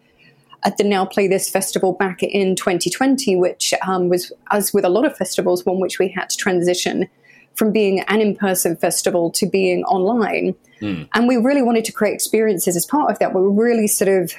at 0.63 0.78
the 0.78 0.84
Now 0.84 1.06
Play 1.06 1.28
This 1.28 1.50
festival 1.50 1.93
back 1.93 2.23
in 2.23 2.56
2020, 2.56 3.36
which 3.36 3.73
um, 3.86 4.10
was, 4.10 4.32
as 4.52 4.73
with 4.73 4.86
a 4.86 4.89
lot 4.89 5.06
of 5.06 5.15
festivals, 5.15 5.65
one 5.65 5.80
which 5.80 6.00
we 6.00 6.10
had 6.10 6.30
to 6.30 6.38
transition 6.38 7.08
from 7.56 7.71
being 7.71 8.02
an 8.02 8.21
in 8.21 8.36
person 8.36 8.76
festival 8.76 9.32
to 9.32 9.45
being 9.47 9.84
online. 9.86 10.56
Mm. 10.82 11.10
And 11.13 11.28
we 11.28 11.38
really 11.38 11.63
wanted 11.63 11.86
to 11.86 11.91
create 11.91 12.13
experiences 12.13 12.76
as 12.76 12.86
part 12.86 13.12
of 13.12 13.19
that. 13.19 13.34
We 13.34 13.41
were 13.41 13.52
really 13.52 13.88
sort 13.88 14.10
of 14.10 14.34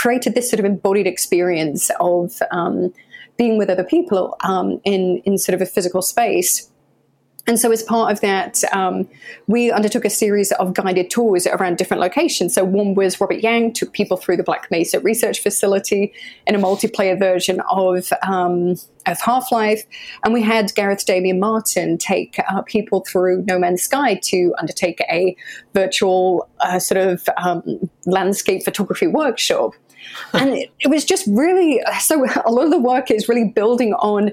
created 0.00 0.34
this 0.34 0.48
sort 0.48 0.58
of 0.60 0.64
embodied 0.64 1.06
experience 1.06 1.90
of 2.00 2.40
um, 2.52 2.90
being 3.36 3.58
with 3.58 3.68
other 3.68 3.84
people 3.84 4.34
um, 4.44 4.80
in 4.84 5.20
in 5.26 5.36
sort 5.36 5.54
of 5.54 5.60
a 5.60 5.66
physical 5.66 6.00
space. 6.00 6.70
And 7.46 7.58
so, 7.58 7.72
as 7.72 7.82
part 7.82 8.12
of 8.12 8.20
that, 8.20 8.62
um, 8.72 9.08
we 9.46 9.70
undertook 9.72 10.04
a 10.04 10.10
series 10.10 10.52
of 10.52 10.74
guided 10.74 11.10
tours 11.10 11.46
around 11.46 11.78
different 11.78 12.00
locations. 12.00 12.54
So, 12.54 12.64
one 12.64 12.94
was 12.94 13.20
Robert 13.20 13.40
Yang 13.40 13.72
took 13.74 13.92
people 13.92 14.16
through 14.16 14.36
the 14.36 14.42
Black 14.42 14.70
Mesa 14.70 15.00
Research 15.00 15.42
Facility 15.42 16.12
in 16.46 16.54
a 16.54 16.58
multiplayer 16.58 17.18
version 17.18 17.60
of, 17.70 18.12
um, 18.22 18.76
of 19.06 19.20
Half 19.20 19.50
Life. 19.50 19.82
And 20.22 20.32
we 20.32 20.42
had 20.42 20.74
Gareth 20.74 21.04
Damian 21.06 21.40
Martin 21.40 21.98
take 21.98 22.38
uh, 22.48 22.62
people 22.62 23.00
through 23.00 23.42
No 23.46 23.58
Man's 23.58 23.82
Sky 23.82 24.20
to 24.24 24.54
undertake 24.58 25.00
a 25.10 25.36
virtual 25.74 26.48
uh, 26.60 26.78
sort 26.78 26.98
of 26.98 27.28
um, 27.38 27.90
landscape 28.06 28.64
photography 28.64 29.06
workshop. 29.06 29.72
And 30.32 30.50
it, 30.50 30.70
it 30.80 30.88
was 30.88 31.04
just 31.04 31.26
really 31.28 31.80
so, 32.00 32.24
a 32.44 32.50
lot 32.50 32.64
of 32.64 32.70
the 32.70 32.78
work 32.78 33.10
is 33.10 33.28
really 33.28 33.48
building 33.48 33.94
on 33.94 34.32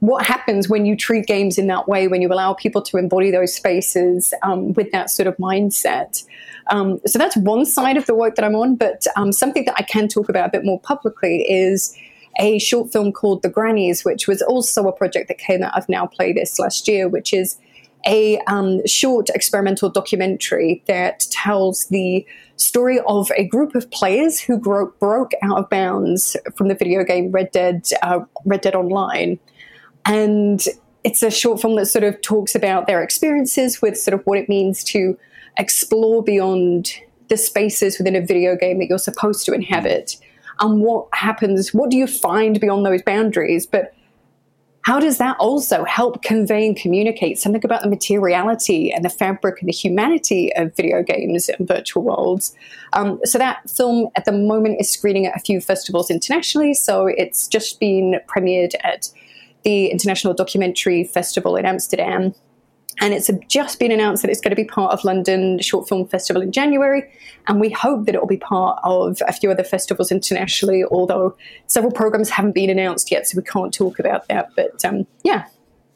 what 0.00 0.26
happens 0.26 0.68
when 0.68 0.84
you 0.84 0.96
treat 0.96 1.26
games 1.26 1.58
in 1.58 1.68
that 1.68 1.86
way, 1.86 2.08
when 2.08 2.20
you 2.20 2.28
allow 2.28 2.52
people 2.54 2.82
to 2.82 2.96
embody 2.96 3.30
those 3.30 3.54
spaces 3.54 4.34
um, 4.42 4.72
with 4.72 4.90
that 4.90 5.10
sort 5.10 5.28
of 5.28 5.36
mindset. 5.36 6.24
Um, 6.72 7.00
so 7.06 7.18
that's 7.18 7.36
one 7.36 7.64
side 7.64 7.96
of 7.96 8.06
the 8.06 8.14
work 8.14 8.34
that 8.34 8.44
I'm 8.44 8.56
on, 8.56 8.74
but 8.74 9.06
um, 9.14 9.30
something 9.30 9.64
that 9.66 9.74
I 9.78 9.82
can 9.82 10.08
talk 10.08 10.28
about 10.28 10.48
a 10.48 10.50
bit 10.50 10.64
more 10.64 10.80
publicly 10.80 11.48
is 11.48 11.96
a 12.40 12.58
short 12.58 12.92
film 12.92 13.12
called 13.12 13.42
The 13.42 13.48
Grannies, 13.48 14.04
which 14.04 14.26
was 14.26 14.42
also 14.42 14.88
a 14.88 14.92
project 14.92 15.28
that 15.28 15.38
came 15.38 15.62
out 15.62 15.76
of 15.76 15.88
Now 15.88 16.06
Play 16.06 16.32
This 16.32 16.58
last 16.58 16.88
year, 16.88 17.08
which 17.08 17.32
is 17.32 17.58
a 18.06 18.38
um, 18.46 18.84
short 18.86 19.28
experimental 19.30 19.88
documentary 19.88 20.82
that 20.86 21.26
tells 21.30 21.86
the 21.86 22.26
story 22.56 23.00
of 23.06 23.30
a 23.36 23.46
group 23.46 23.74
of 23.74 23.90
players 23.90 24.40
who 24.40 24.58
broke, 24.58 24.98
broke 24.98 25.32
out 25.42 25.58
of 25.58 25.68
bounds 25.70 26.36
from 26.56 26.68
the 26.68 26.74
video 26.74 27.04
game 27.04 27.30
Red 27.30 27.50
Dead, 27.52 27.86
uh, 28.02 28.20
Red 28.44 28.60
Dead 28.60 28.74
Online. 28.74 29.38
And 30.04 30.64
it's 31.04 31.22
a 31.22 31.30
short 31.30 31.60
film 31.60 31.76
that 31.76 31.86
sort 31.86 32.04
of 32.04 32.20
talks 32.22 32.54
about 32.54 32.86
their 32.86 33.02
experiences 33.02 33.82
with 33.82 33.98
sort 33.98 34.14
of 34.14 34.24
what 34.24 34.38
it 34.38 34.48
means 34.48 34.84
to 34.84 35.18
explore 35.58 36.22
beyond 36.22 36.94
the 37.28 37.36
spaces 37.36 37.98
within 37.98 38.16
a 38.16 38.20
video 38.24 38.56
game 38.56 38.78
that 38.78 38.88
you're 38.88 38.98
supposed 38.98 39.44
to 39.46 39.52
inhabit 39.52 40.16
and 40.60 40.80
what 40.80 41.08
happens 41.12 41.74
what 41.74 41.90
do 41.90 41.96
you 41.96 42.06
find 42.06 42.60
beyond 42.60 42.86
those 42.86 43.02
boundaries? 43.02 43.66
But 43.66 43.94
how 44.82 44.98
does 44.98 45.18
that 45.18 45.36
also 45.38 45.84
help 45.84 46.22
convey 46.22 46.66
and 46.66 46.76
communicate 46.76 47.38
something 47.38 47.64
about 47.64 47.82
the 47.82 47.88
materiality 47.88 48.92
and 48.92 49.04
the 49.04 49.08
fabric 49.08 49.60
and 49.60 49.68
the 49.68 49.72
humanity 49.72 50.52
of 50.56 50.74
video 50.74 51.02
games 51.02 51.48
and 51.48 51.68
virtual 51.68 52.02
worlds? 52.02 52.54
Um, 52.92 53.20
so 53.24 53.38
that 53.38 53.70
film 53.70 54.08
at 54.16 54.24
the 54.24 54.32
moment 54.32 54.80
is 54.80 54.90
screening 54.90 55.26
at 55.26 55.36
a 55.36 55.40
few 55.40 55.60
festivals 55.60 56.10
internationally. 56.10 56.74
So 56.74 57.06
it's 57.06 57.46
just 57.46 57.78
been 57.78 58.20
premiered 58.26 58.74
at 58.82 59.08
the 59.62 59.86
International 59.86 60.34
Documentary 60.34 61.04
Festival 61.04 61.56
in 61.56 61.64
Amsterdam. 61.64 62.34
And 63.00 63.14
it's 63.14 63.30
just 63.48 63.78
been 63.78 63.90
announced 63.90 64.22
that 64.22 64.30
it's 64.30 64.40
going 64.40 64.50
to 64.50 64.56
be 64.56 64.64
part 64.64 64.92
of 64.92 65.04
London 65.04 65.58
Short 65.60 65.88
Film 65.88 66.06
Festival 66.06 66.42
in 66.42 66.52
January. 66.52 67.10
And 67.48 67.60
we 67.60 67.70
hope 67.70 68.06
that 68.06 68.14
it 68.14 68.20
will 68.20 68.28
be 68.28 68.36
part 68.36 68.78
of 68.84 69.20
a 69.26 69.32
few 69.32 69.50
other 69.50 69.64
festivals 69.64 70.12
internationally, 70.12 70.84
although 70.84 71.36
several 71.66 71.92
programs 71.92 72.30
haven't 72.30 72.52
been 72.52 72.70
announced 72.70 73.10
yet, 73.10 73.26
so 73.26 73.36
we 73.36 73.42
can't 73.42 73.72
talk 73.72 73.98
about 73.98 74.28
that. 74.28 74.50
But 74.54 74.84
um, 74.84 75.06
yeah. 75.24 75.46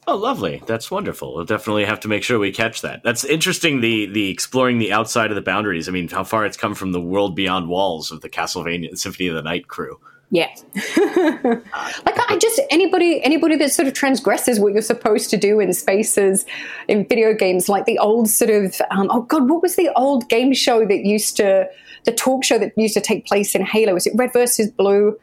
Oh, 0.09 0.17
lovely! 0.17 0.63
That's 0.67 0.89
wonderful. 0.89 1.35
We'll 1.35 1.45
definitely 1.45 1.85
have 1.85 1.99
to 2.01 2.09
make 2.09 2.23
sure 2.23 2.39
we 2.39 2.53
catch 2.53 2.83
that. 2.83 3.03
That's 3.03 3.25
interesting. 3.25 3.81
The 3.81 4.07
the 4.07 4.31
exploring 4.31 4.79
the 4.79 4.93
outside 4.93 5.33
of 5.33 5.35
the 5.35 5.43
boundaries. 5.43 5.89
I 5.89 5.93
mean, 5.93 6.09
how 6.09 6.23
far 6.23 6.47
it's 6.47 6.57
come 6.57 6.77
from 6.77 6.93
the 6.93 7.01
world 7.01 7.35
beyond 7.35 7.69
walls 7.69 8.13
of 8.13 8.21
the 8.21 8.29
Castlevania 8.29 8.97
Symphony 8.97 9.29
of 9.29 9.35
the 9.35 9.43
Night 9.43 9.67
crew. 9.67 9.99
Yeah. 10.31 10.49
like 10.75 12.19
I 12.29 12.37
just 12.41 12.61
anybody 12.71 13.23
anybody 13.23 13.57
that 13.57 13.71
sort 13.71 13.87
of 13.87 13.95
transgresses 13.95 14.59
what 14.59 14.73
you're 14.73 14.83
supposed 14.83 15.31
to 15.31 15.37
do 15.37 15.61
in 15.61 15.73
spaces 15.73 16.45
in 16.89 17.07
video 17.07 17.33
games, 17.33 17.69
like 17.69 17.85
the 17.87 17.99
old 17.99 18.29
sort 18.29 18.51
of 18.51 18.81
um, 18.91 19.09
oh 19.11 19.23
god, 19.23 19.49
what 19.49 19.63
was 19.63 19.77
the 19.77 19.91
old 19.95 20.29
game 20.29 20.53
show 20.53 20.85
that 20.85 21.05
used 21.05 21.37
to 21.37 21.69
the 22.05 22.13
talk 22.13 22.43
show 22.43 22.59
that 22.59 22.73
used 22.77 22.95
to 22.95 23.01
take 23.01 23.25
place 23.27 23.55
in 23.55 23.65
Halo? 23.65 23.95
Was 23.95 24.07
it 24.07 24.15
Red 24.17 24.33
versus 24.33 24.71
Blue? 24.71 25.17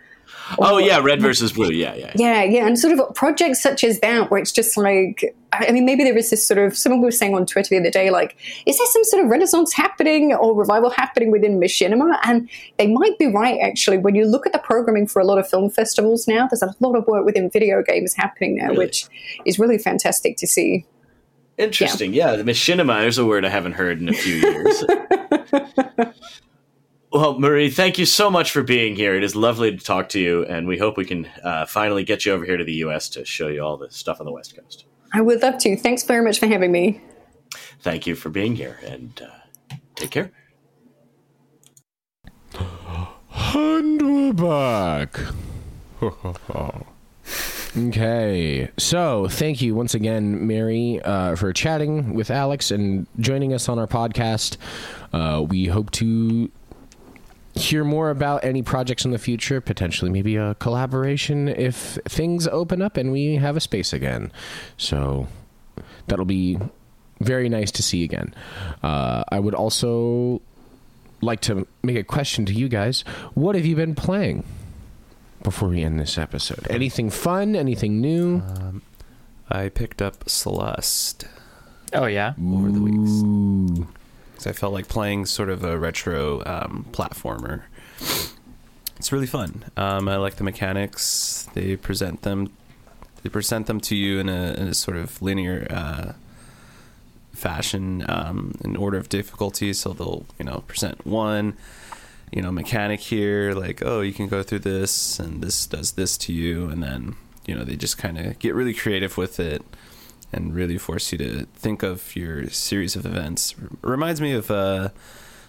Oh 0.60 0.78
yeah, 0.78 1.00
red 1.00 1.22
versus 1.22 1.54
blue. 1.54 1.72
Yeah, 1.72 1.96
yeah, 1.96 2.12
yeah, 2.16 2.44
yeah, 2.44 2.68
and 2.68 2.78
sort 2.78 2.98
of 2.98 3.16
projects 3.16 3.62
such 3.62 3.84
as 3.84 4.00
that, 4.00 4.30
where 4.30 4.40
it's 4.40 4.52
just 4.52 4.78
like, 4.78 5.36
I 5.52 5.72
mean, 5.72 5.86
maybe 5.86 6.04
there 6.04 6.18
is 6.18 6.30
this 6.30 6.46
sort 6.46 6.58
of 6.58 6.78
someone 6.78 7.02
was 7.02 7.18
saying 7.18 7.36
on 7.36 7.46
Twitter 7.46 7.70
the 7.70 7.80
other 7.80 7.92
day, 7.92 8.10
like, 8.10 8.38
is 8.66 8.78
there 8.78 8.88
some 8.88 9.04
sort 9.04 9.24
of 9.24 9.30
renaissance 9.30 9.74
happening 9.74 10.34
or 10.34 10.56
revival 10.56 10.90
happening 10.90 11.32
within 11.32 11.60
machinima? 11.60 12.18
And 12.24 12.50
they 12.78 12.88
might 12.88 13.18
be 13.18 13.28
right 13.28 13.60
actually. 13.62 13.98
When 13.98 14.16
you 14.16 14.26
look 14.26 14.46
at 14.46 14.54
the 14.54 14.60
programming 14.60 15.08
for 15.08 15.22
a 15.22 15.26
lot 15.26 15.38
of 15.38 15.48
film 15.48 15.70
festivals 15.70 16.28
now, 16.28 16.48
there's 16.48 16.64
a 16.64 16.74
lot 16.80 16.96
of 16.96 17.08
work 17.08 17.26
within 17.26 17.50
video 17.50 17.82
games 17.82 18.14
happening 18.14 18.56
there, 18.56 18.70
really? 18.70 18.86
which 18.86 19.06
is 19.46 19.60
really 19.60 19.78
fantastic 19.78 20.38
to 20.38 20.48
see. 20.48 20.86
Interesting. 21.58 22.14
Yeah, 22.14 22.32
yeah 22.32 22.38
the 22.38 22.44
machinima. 22.44 23.06
is 23.06 23.18
a 23.18 23.26
word 23.26 23.46
I 23.46 23.50
haven't 23.50 23.74
heard 23.74 24.02
in 24.02 24.10
a 24.10 24.14
few 24.14 24.36
years. 24.36 24.84
Well, 27.14 27.38
Marie, 27.38 27.70
thank 27.70 28.00
you 28.00 28.08
so 28.08 28.32
much 28.32 28.50
for 28.50 28.64
being 28.64 28.96
here. 28.96 29.14
It 29.14 29.24
is 29.24 29.36
lovely 29.36 29.70
to 29.70 29.78
talk 29.78 30.10
to 30.10 30.20
you, 30.20 30.46
and 30.46 30.68
we 30.68 30.80
hope 30.80 30.98
we 30.98 31.06
can 31.06 31.28
uh, 31.44 31.68
finally 31.68 32.04
get 32.04 32.26
you 32.26 32.32
over 32.34 32.44
here 32.44 32.58
to 32.58 32.64
the 32.64 32.74
U.S. 32.86 33.08
to 33.10 33.24
show 33.24 33.50
you 33.50 33.62
all 33.62 33.78
the 33.78 33.92
stuff 33.92 34.20
on 34.20 34.26
the 34.26 34.32
West 34.32 34.58
Coast. 34.58 34.86
I 35.14 35.22
would 35.22 35.44
love 35.44 35.60
to. 35.60 35.78
Thanks 35.78 36.02
very 36.02 36.26
much 36.26 36.40
for 36.40 36.48
having 36.48 36.72
me. 36.72 37.02
Thank 37.82 38.08
you 38.08 38.16
for 38.16 38.30
being 38.30 38.56
here, 38.56 38.80
and 38.84 39.22
uh, 39.22 39.76
take 39.96 40.10
care. 40.10 40.32
And 43.56 44.02
we're 44.02 44.34
back. 44.34 45.20
okay, 47.78 48.72
so 48.78 49.28
thank 49.28 49.62
you 49.62 49.76
once 49.76 49.94
again, 49.94 50.48
Mary, 50.48 51.00
uh, 51.04 51.36
for 51.36 51.54
chatting 51.54 52.16
with 52.16 52.32
Alex 52.32 52.72
and 52.72 53.06
joining 53.20 53.54
us 53.54 53.70
on 53.70 53.78
our 53.78 53.88
podcast. 53.88 54.58
Uh, 55.14 55.44
we 55.48 55.66
hope 55.66 55.92
to 55.92 56.52
hear 57.56 57.84
more 57.84 58.10
about 58.10 58.44
any 58.44 58.62
projects 58.62 59.06
in 59.06 59.12
the 59.12 59.18
future, 59.18 59.62
potentially 59.62 60.10
maybe 60.10 60.36
a 60.36 60.56
collaboration 60.56 61.48
if 61.48 61.98
things 62.06 62.48
open 62.48 62.82
up 62.82 62.98
and 62.98 63.12
we 63.12 63.36
have 63.36 63.56
a 63.56 63.60
space 63.60 63.94
again. 63.94 64.32
So 64.78 65.28
that'll 66.08 66.26
be 66.26 66.58
very 67.20 67.50
nice 67.50 67.72
to 67.72 67.84
see 67.84 68.04
again. 68.04 68.34
Uh, 68.82 69.24
I 69.30 69.40
would 69.40 69.54
also 69.54 70.42
like 71.22 71.42
to 71.42 71.68
make 71.84 71.96
a 71.96 72.04
question 72.04 72.46
to 72.46 72.54
you 72.54 72.68
guys. 72.68 73.02
What 73.34 73.56
have 73.56 73.66
you 73.66 73.76
been 73.76 73.96
playing 73.96 74.44
before 75.42 75.70
we 75.70 75.84
end 75.84 76.00
this 76.00 76.18
episode? 76.18 76.68
Anything 76.70 77.10
fun? 77.10 77.56
Anything 77.56 78.02
new? 78.02 78.40
Um, 78.40 78.82
I 79.50 79.70
picked 79.70 80.02
up 80.02 80.28
Celeste. 80.28 81.26
Oh 81.94 82.06
yeah, 82.06 82.34
over 82.44 82.72
the 82.72 82.82
weeks. 82.82 83.88
I 84.48 84.54
felt 84.54 84.74
like 84.74 84.88
playing 84.88 85.26
sort 85.26 85.50
of 85.50 85.64
a 85.64 85.78
retro 85.78 86.44
um, 86.46 86.86
platformer. 86.92 87.64
It's 88.98 89.12
really 89.12 89.28
fun. 89.28 89.66
Um, 89.76 90.08
I 90.08 90.18
like 90.18 90.36
the 90.36 90.44
mechanics. 90.44 91.48
They 91.54 91.76
present 91.76 92.22
them. 92.22 92.54
They 93.22 93.30
present 93.30 93.68
them 93.68 93.80
to 93.82 93.96
you 93.96 94.20
in 94.20 94.30
a, 94.30 94.54
in 94.54 94.68
a 94.68 94.74
sort 94.74 94.98
of 94.98 95.22
linear 95.22 95.68
uh, 95.70 96.14
fashion 97.34 98.06
um, 98.08 98.56
in 98.64 98.76
order 98.76 98.98
of 98.98 99.10
difficulty. 99.10 99.74
So 99.74 99.94
they'll 99.94 100.26
you 100.40 100.46
know 100.46 100.64
present 100.68 101.06
one 101.06 101.58
you 102.32 102.42
know 102.42 102.52
mechanic 102.52 103.00
here, 103.00 103.54
like 103.54 103.84
oh 103.86 104.02
you 104.02 104.14
can 104.14 104.28
go 104.28 104.42
through 104.42 104.60
this 104.60 105.20
and 105.20 105.42
this 105.42 105.68
does 105.68 105.94
this 105.94 106.18
to 106.20 106.34
you, 106.34 106.70
and 106.70 106.82
then 106.82 107.16
you 107.46 107.56
know 107.56 107.64
they 107.64 107.76
just 107.76 107.98
kind 107.98 108.18
of 108.18 108.40
get 108.40 108.56
really 108.56 108.74
creative 108.74 109.18
with 109.18 109.40
it 109.40 109.64
and 110.34 110.54
really 110.54 110.78
force 110.78 111.12
you 111.12 111.18
to 111.20 111.46
think 111.54 111.84
of 111.84 112.16
your 112.16 112.50
series 112.50 112.96
of 112.96 113.06
events. 113.06 113.56
R- 113.62 113.92
reminds 113.92 114.22
me 114.22 114.34
of 114.34 114.50
uh, 114.52 114.90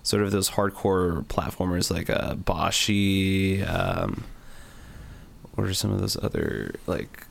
sort 0.02 0.22
of 0.22 0.30
those 0.30 0.50
hardcore 0.50 1.24
platformers 1.24 1.90
like 1.90 2.10
uh, 2.10 2.34
Boshy. 2.34 3.68
Um, 3.68 4.24
what 5.54 5.66
are 5.66 5.74
some 5.74 5.92
of 5.92 6.00
those 6.00 6.16
other 6.22 6.74
like 6.86 7.26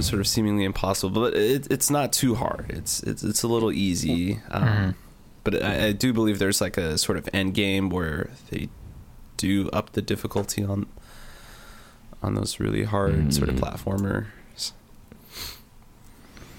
sort 0.00 0.20
of 0.20 0.26
seemingly 0.26 0.64
impossible? 0.64 1.22
But 1.22 1.34
it, 1.34 1.70
it's 1.70 1.90
not 1.90 2.12
too 2.12 2.34
hard. 2.34 2.66
It's 2.68 3.02
it's 3.02 3.22
it's 3.22 3.42
a 3.42 3.48
little 3.48 3.72
easy. 3.72 4.40
Um, 4.50 4.62
mm-hmm. 4.62 4.90
But 5.44 5.62
I, 5.62 5.86
I 5.86 5.92
do 5.92 6.12
believe 6.12 6.38
there's 6.38 6.60
like 6.60 6.76
a 6.76 6.96
sort 6.98 7.18
of 7.18 7.28
end 7.32 7.54
game 7.54 7.90
where 7.90 8.30
they 8.50 8.68
do 9.36 9.68
up 9.70 9.92
the 9.92 10.02
difficulty 10.02 10.64
on 10.64 10.86
on 12.22 12.34
those 12.34 12.58
really 12.58 12.84
hard 12.84 13.14
mm-hmm. 13.14 13.30
sort 13.30 13.50
of 13.50 13.56
platformer 13.56 14.26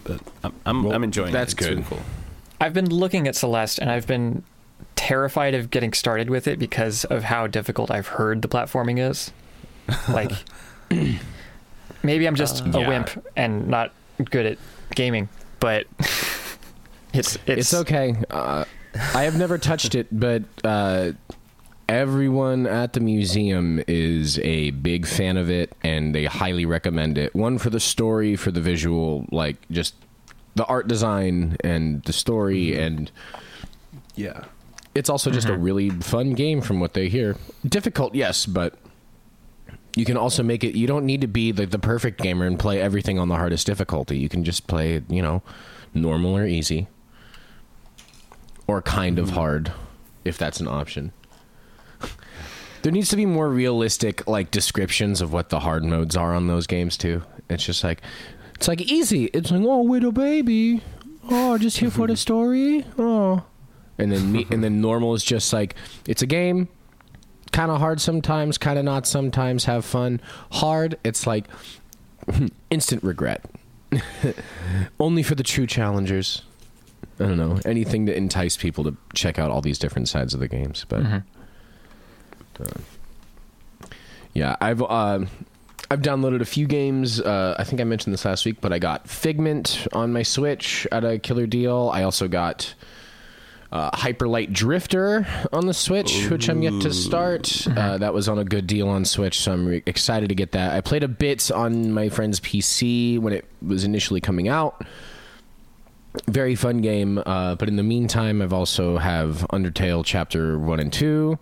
but 0.06 0.22
I'm 0.44 0.54
I'm, 0.66 0.84
well, 0.84 0.94
I'm 0.96 1.04
enjoying 1.04 1.34
that's 1.34 1.52
it. 1.52 1.58
That's 1.58 1.68
good. 1.68 1.78
Really 1.78 1.90
cool. 1.90 2.00
I've 2.62 2.74
been 2.74 2.90
looking 2.90 3.28
at 3.28 3.36
Celeste 3.36 3.80
and 3.80 3.92
I've 3.92 4.08
been 4.08 4.44
terrified 4.96 5.54
of 5.54 5.70
getting 5.70 5.92
started 5.92 6.30
with 6.30 6.48
it 6.48 6.58
because 6.58 7.04
of 7.06 7.26
how 7.26 7.48
difficult 7.48 7.92
I've 7.92 8.08
heard 8.08 8.42
the 8.42 8.48
platforming 8.48 8.98
is. 8.98 9.32
Like 10.08 10.32
maybe 12.04 12.28
I'm 12.28 12.36
just 12.36 12.66
uh, 12.66 12.72
a 12.74 12.82
yeah. 12.82 12.88
wimp 12.88 13.26
and 13.36 13.68
not 13.68 13.92
good 14.24 14.46
at 14.46 14.58
gaming, 14.96 15.28
but 15.60 15.86
it's 17.14 17.36
it's, 17.36 17.40
it's 17.48 17.74
okay. 17.74 18.16
Uh, 18.30 18.64
I 19.14 19.24
have 19.24 19.38
never 19.38 19.58
touched 19.58 19.96
it, 19.96 20.08
but 20.12 20.44
uh, 20.64 21.12
everyone 21.88 22.66
at 22.68 22.94
the 22.94 23.00
museum 23.00 23.82
is 23.88 24.40
a 24.40 24.72
big 24.72 25.06
fan 25.06 25.38
of 25.38 25.50
it 25.50 25.74
and 25.84 26.16
they 26.16 26.26
highly 26.26 26.66
recommend 26.66 27.18
it. 27.18 27.36
One 27.36 27.58
for 27.58 27.70
the 27.70 27.80
story, 27.80 28.36
for 28.36 28.52
the 28.52 28.62
visual, 28.62 29.26
like 29.32 29.58
just 29.70 29.96
the 30.56 30.66
art 30.66 30.88
design 30.88 31.58
and 31.64 32.02
the 32.04 32.14
story 32.14 32.68
mm-hmm. 32.68 32.82
and 32.82 33.12
Yeah. 34.16 34.46
it's 34.96 35.10
also 35.10 35.30
just 35.30 35.48
a 35.48 35.52
mm-hmm. 35.52 35.64
really 35.64 35.90
fun 35.90 36.34
game 36.34 36.62
from 36.62 36.80
what 36.80 36.94
they 36.94 37.10
hear. 37.10 37.36
Difficult, 37.68 38.16
yes, 38.16 38.46
but 38.46 38.76
you 39.96 40.06
can 40.06 40.18
also 40.18 40.44
make 40.44 40.64
it. 40.64 40.76
You 40.76 40.88
don't 40.88 41.06
need 41.06 41.22
to 41.22 41.28
be 41.28 41.52
the, 41.52 41.66
the 41.66 41.80
perfect 41.80 42.22
gamer 42.22 42.46
and 42.46 42.60
play 42.60 42.82
everything 42.82 43.20
on 43.20 43.30
the 43.30 43.36
hardest 43.36 43.66
difficulty. 43.66 44.18
You 44.18 44.28
can 44.28 44.44
just 44.44 44.68
play, 44.68 45.02
you 45.08 45.22
know, 45.22 45.42
normal 45.94 46.36
or 46.36 46.46
easy, 46.46 46.88
or 48.68 48.82
kind 48.82 49.20
of 49.20 49.28
mm-hmm. 49.28 49.36
hard, 49.36 49.72
if 50.26 50.38
that's 50.38 50.60
an 50.60 50.68
option. 50.68 51.14
There 52.86 52.92
needs 52.92 53.10
to 53.10 53.16
be 53.16 53.26
more 53.26 53.50
realistic, 53.50 54.28
like 54.28 54.52
descriptions 54.52 55.20
of 55.20 55.34
what 55.34 55.50
the 55.50 55.62
hard 55.62 55.84
modes 55.84 56.16
are 56.16 56.36
on 56.36 56.46
those 56.46 56.68
games 56.68 56.98
too. 56.98 57.24
It's 57.50 57.66
just 57.66 57.84
like, 57.84 58.00
it's 58.54 58.68
like 58.68 58.80
easy. 58.80 59.26
It's 59.34 59.50
like, 59.50 59.64
oh, 59.64 59.82
little 59.82 60.12
baby, 60.12 60.84
oh, 61.28 61.58
just 61.58 61.80
here 61.80 61.90
for 61.90 62.06
the 62.06 62.16
story, 62.16 62.86
oh. 63.00 63.44
And 63.98 64.12
then 64.12 64.32
me, 64.32 64.46
and 64.52 64.64
then 64.64 64.82
normal 64.82 65.16
is 65.16 65.24
just 65.24 65.52
like 65.52 65.74
it's 66.08 66.22
a 66.22 66.28
game. 66.28 66.68
Kind 67.52 67.72
of 67.72 67.80
hard 67.80 68.02
sometimes 68.02 68.60
kind 68.60 68.78
of 68.78 68.86
not 68.86 69.08
sometimes. 69.08 69.66
Have 69.66 69.84
fun. 69.84 70.22
Hard 70.52 71.00
it's 71.04 71.26
like 71.26 71.48
instant 72.70 73.04
regret. 73.04 73.44
Only 75.00 75.24
for 75.24 75.34
the 75.34 75.42
true 75.42 75.66
challengers. 75.66 76.44
I 77.20 77.24
don't 77.24 77.38
know. 77.38 77.60
Anything 77.66 78.06
to 78.06 78.16
entice 78.16 78.58
people 78.58 78.84
to 78.84 78.96
check 79.16 79.40
out 79.40 79.50
all 79.50 79.62
these 79.62 79.80
different 79.80 80.08
sides 80.08 80.36
of 80.36 80.40
the 80.40 80.48
games 80.48 80.86
but 80.88 81.02
mm-hmm. 81.02 81.18
Uh, 82.60 83.88
yeah 84.34 84.56
i've 84.60 84.82
uh, 84.82 85.20
I've 85.92 86.02
downloaded 86.02 86.42
a 86.42 86.46
few 86.46 86.66
games. 86.66 87.22
Uh, 87.22 87.56
I 87.60 87.64
think 87.64 87.80
I 87.80 87.84
mentioned 87.84 88.14
this 88.14 88.26
last 88.26 88.46
week, 88.46 88.58
but 88.60 88.74
I 88.74 88.80
got 88.80 89.08
Figment 89.08 89.88
on 89.94 90.12
my 90.12 90.24
Switch 90.24 90.88
at 90.92 91.04
a 91.06 91.20
killer 91.20 91.46
deal. 91.46 91.92
I 91.94 92.04
also 92.04 92.28
got 92.28 92.74
uh, 93.72 93.92
Hyper 93.94 94.28
Light 94.28 94.52
Drifter 94.52 95.28
on 95.54 95.68
the 95.68 95.74
Switch, 95.74 96.30
which 96.30 96.50
I'm 96.50 96.62
yet 96.64 96.82
to 96.82 96.94
start. 96.94 97.68
Uh, 97.68 97.98
that 97.98 98.14
was 98.14 98.28
on 98.28 98.40
a 98.40 98.44
good 98.44 98.68
deal 98.68 98.90
on 98.90 99.06
Switch, 99.06 99.40
so 99.40 99.54
I'm 99.54 99.66
re- 99.68 99.84
excited 99.86 100.30
to 100.30 100.36
get 100.36 100.54
that. 100.54 100.74
I 100.74 100.82
played 100.82 101.04
a 101.04 101.08
bit 101.08 101.52
on 101.52 101.92
my 101.92 102.10
friend's 102.10 102.40
PC 102.40 103.20
when 103.20 103.34
it 103.34 103.46
was 103.66 103.84
initially 103.84 104.22
coming 104.22 104.48
out. 104.48 104.86
Very 106.28 106.56
fun 106.56 106.78
game, 106.78 107.22
uh, 107.26 107.56
but 107.56 107.68
in 107.68 107.76
the 107.76 107.84
meantime, 107.84 108.42
I've 108.42 108.54
also 108.54 108.98
have 108.98 109.46
Undertale 109.52 110.04
Chapter 110.06 110.58
One 110.58 110.80
and 110.80 110.92
Two 110.92 111.38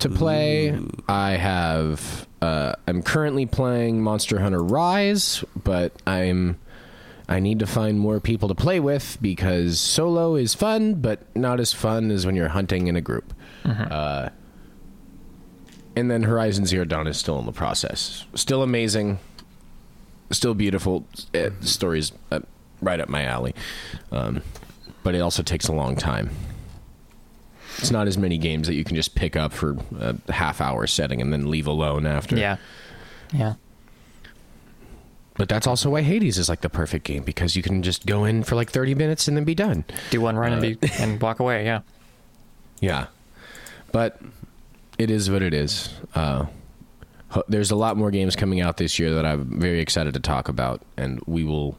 to 0.00 0.08
play. 0.08 0.78
I 1.08 1.32
have. 1.32 2.26
Uh, 2.42 2.74
I'm 2.86 3.02
currently 3.02 3.46
playing 3.46 4.02
Monster 4.02 4.38
Hunter 4.40 4.62
Rise, 4.62 5.44
but 5.62 5.92
I'm. 6.06 6.58
I 7.28 7.38
need 7.38 7.60
to 7.60 7.66
find 7.66 8.00
more 8.00 8.18
people 8.18 8.48
to 8.48 8.56
play 8.56 8.80
with 8.80 9.16
because 9.22 9.78
solo 9.78 10.34
is 10.34 10.52
fun, 10.52 10.94
but 10.94 11.20
not 11.36 11.60
as 11.60 11.72
fun 11.72 12.10
as 12.10 12.26
when 12.26 12.34
you're 12.34 12.48
hunting 12.48 12.88
in 12.88 12.96
a 12.96 13.00
group. 13.00 13.32
Uh, 13.64 14.30
and 15.94 16.10
then 16.10 16.24
Horizon 16.24 16.66
Zero 16.66 16.84
Dawn 16.84 17.06
is 17.06 17.16
still 17.18 17.38
in 17.38 17.46
the 17.46 17.52
process. 17.52 18.24
Still 18.34 18.64
amazing. 18.64 19.20
Still 20.32 20.54
beautiful. 20.54 21.06
It, 21.32 21.52
story's 21.62 22.10
uh, 22.32 22.40
right 22.82 22.98
up 22.98 23.08
my 23.08 23.24
alley. 23.24 23.54
Um, 24.10 24.42
but 25.02 25.14
it 25.14 25.20
also 25.20 25.42
takes 25.42 25.68
a 25.68 25.72
long 25.72 25.94
time. 25.96 26.30
It's 27.78 27.90
not 27.90 28.06
as 28.06 28.18
many 28.18 28.36
games 28.38 28.66
that 28.66 28.74
you 28.74 28.84
can 28.84 28.96
just 28.96 29.14
pick 29.14 29.36
up 29.36 29.52
for 29.52 29.76
a 29.98 30.14
half 30.32 30.60
hour 30.60 30.86
setting 30.86 31.20
and 31.20 31.32
then 31.32 31.50
leave 31.50 31.66
alone 31.66 32.06
after. 32.06 32.36
Yeah. 32.36 32.56
Yeah. 33.32 33.54
But 35.36 35.48
that's 35.48 35.66
also 35.66 35.88
why 35.90 36.02
Hades 36.02 36.36
is 36.36 36.48
like 36.48 36.60
the 36.60 36.68
perfect 36.68 37.04
game 37.06 37.22
because 37.22 37.56
you 37.56 37.62
can 37.62 37.82
just 37.82 38.04
go 38.04 38.24
in 38.24 38.42
for 38.42 38.56
like 38.56 38.70
30 38.70 38.94
minutes 38.94 39.26
and 39.28 39.36
then 39.36 39.44
be 39.44 39.54
done. 39.54 39.84
Do 40.10 40.20
one 40.20 40.36
run 40.36 40.52
and 40.52 40.60
be 40.60 40.78
and 40.98 41.20
walk 41.20 41.40
away. 41.40 41.64
Yeah. 41.64 41.80
Yeah. 42.80 43.06
But 43.92 44.20
it 44.98 45.10
is 45.10 45.30
what 45.30 45.40
it 45.42 45.54
is. 45.54 45.88
Uh, 46.14 46.46
there's 47.48 47.70
a 47.70 47.76
lot 47.76 47.96
more 47.96 48.10
games 48.10 48.36
coming 48.36 48.60
out 48.60 48.76
this 48.76 48.98
year 48.98 49.14
that 49.14 49.24
I'm 49.24 49.58
very 49.58 49.80
excited 49.80 50.12
to 50.14 50.20
talk 50.20 50.48
about, 50.48 50.82
and 50.96 51.20
we 51.26 51.44
will 51.44 51.78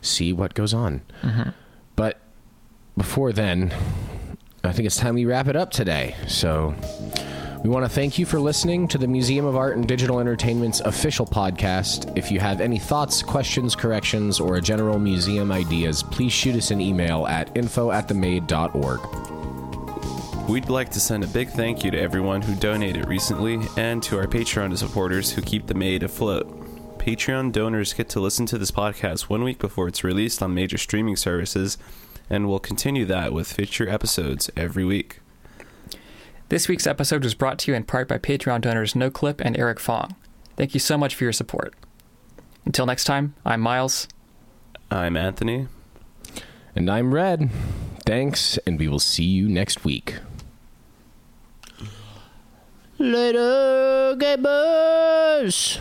see 0.00 0.32
what 0.32 0.54
goes 0.54 0.72
on. 0.74 1.02
But 1.94 2.18
before 2.96 3.32
then, 3.32 3.72
I 4.66 4.72
think 4.72 4.86
it's 4.86 4.96
time 4.96 5.14
we 5.14 5.24
wrap 5.24 5.48
it 5.48 5.56
up 5.56 5.70
today. 5.70 6.14
So. 6.26 6.74
We 7.62 7.70
want 7.70 7.84
to 7.84 7.88
thank 7.88 8.16
you 8.16 8.26
for 8.26 8.38
listening 8.38 8.86
to 8.88 8.98
the 8.98 9.08
Museum 9.08 9.44
of 9.44 9.56
Art 9.56 9.76
and 9.76 9.88
Digital 9.88 10.20
Entertainment's 10.20 10.78
official 10.80 11.26
podcast. 11.26 12.16
If 12.16 12.30
you 12.30 12.38
have 12.38 12.60
any 12.60 12.78
thoughts, 12.78 13.22
questions, 13.22 13.74
corrections, 13.74 14.38
or 14.38 14.60
general 14.60 15.00
museum 15.00 15.50
ideas, 15.50 16.02
please 16.04 16.32
shoot 16.32 16.54
us 16.54 16.70
an 16.70 16.80
email 16.80 17.26
at 17.26 17.56
info 17.56 17.90
at 17.90 18.06
themade.org. 18.06 19.00
We'd 20.48 20.68
like 20.68 20.90
to 20.90 21.00
send 21.00 21.24
a 21.24 21.26
big 21.26 21.48
thank 21.48 21.82
you 21.82 21.90
to 21.90 21.98
everyone 21.98 22.40
who 22.40 22.54
donated 22.54 23.08
recently 23.08 23.66
and 23.76 24.00
to 24.04 24.16
our 24.16 24.28
Patreon 24.28 24.78
supporters 24.78 25.32
who 25.32 25.42
keep 25.42 25.66
the 25.66 25.74
MADE 25.74 26.04
afloat. 26.04 26.98
Patreon 26.98 27.50
donors 27.50 27.94
get 27.94 28.08
to 28.10 28.20
listen 28.20 28.46
to 28.46 28.58
this 28.58 28.70
podcast 28.70 29.22
one 29.22 29.42
week 29.42 29.58
before 29.58 29.88
it's 29.88 30.04
released 30.04 30.40
on 30.40 30.54
major 30.54 30.78
streaming 30.78 31.16
services, 31.16 31.78
and 32.28 32.48
we'll 32.48 32.58
continue 32.58 33.04
that 33.06 33.32
with 33.32 33.52
future 33.52 33.88
episodes 33.88 34.50
every 34.56 34.84
week. 34.84 35.20
This 36.48 36.68
week's 36.68 36.86
episode 36.86 37.24
was 37.24 37.34
brought 37.34 37.58
to 37.60 37.72
you 37.72 37.76
in 37.76 37.84
part 37.84 38.08
by 38.08 38.18
Patreon 38.18 38.60
donors 38.60 38.94
NoClip 38.94 39.40
and 39.40 39.58
Eric 39.58 39.80
Fong. 39.80 40.14
Thank 40.56 40.74
you 40.74 40.80
so 40.80 40.96
much 40.96 41.14
for 41.14 41.24
your 41.24 41.32
support. 41.32 41.74
Until 42.64 42.86
next 42.86 43.04
time, 43.04 43.34
I'm 43.44 43.60
Miles. 43.60 44.08
I'm 44.90 45.16
Anthony. 45.16 45.68
And 46.74 46.90
I'm 46.90 47.12
Red. 47.12 47.50
Thanks, 48.04 48.58
and 48.58 48.78
we 48.78 48.86
will 48.86 49.00
see 49.00 49.24
you 49.24 49.48
next 49.48 49.84
week. 49.84 50.16
Later, 52.98 54.16
gamers! 54.18 55.80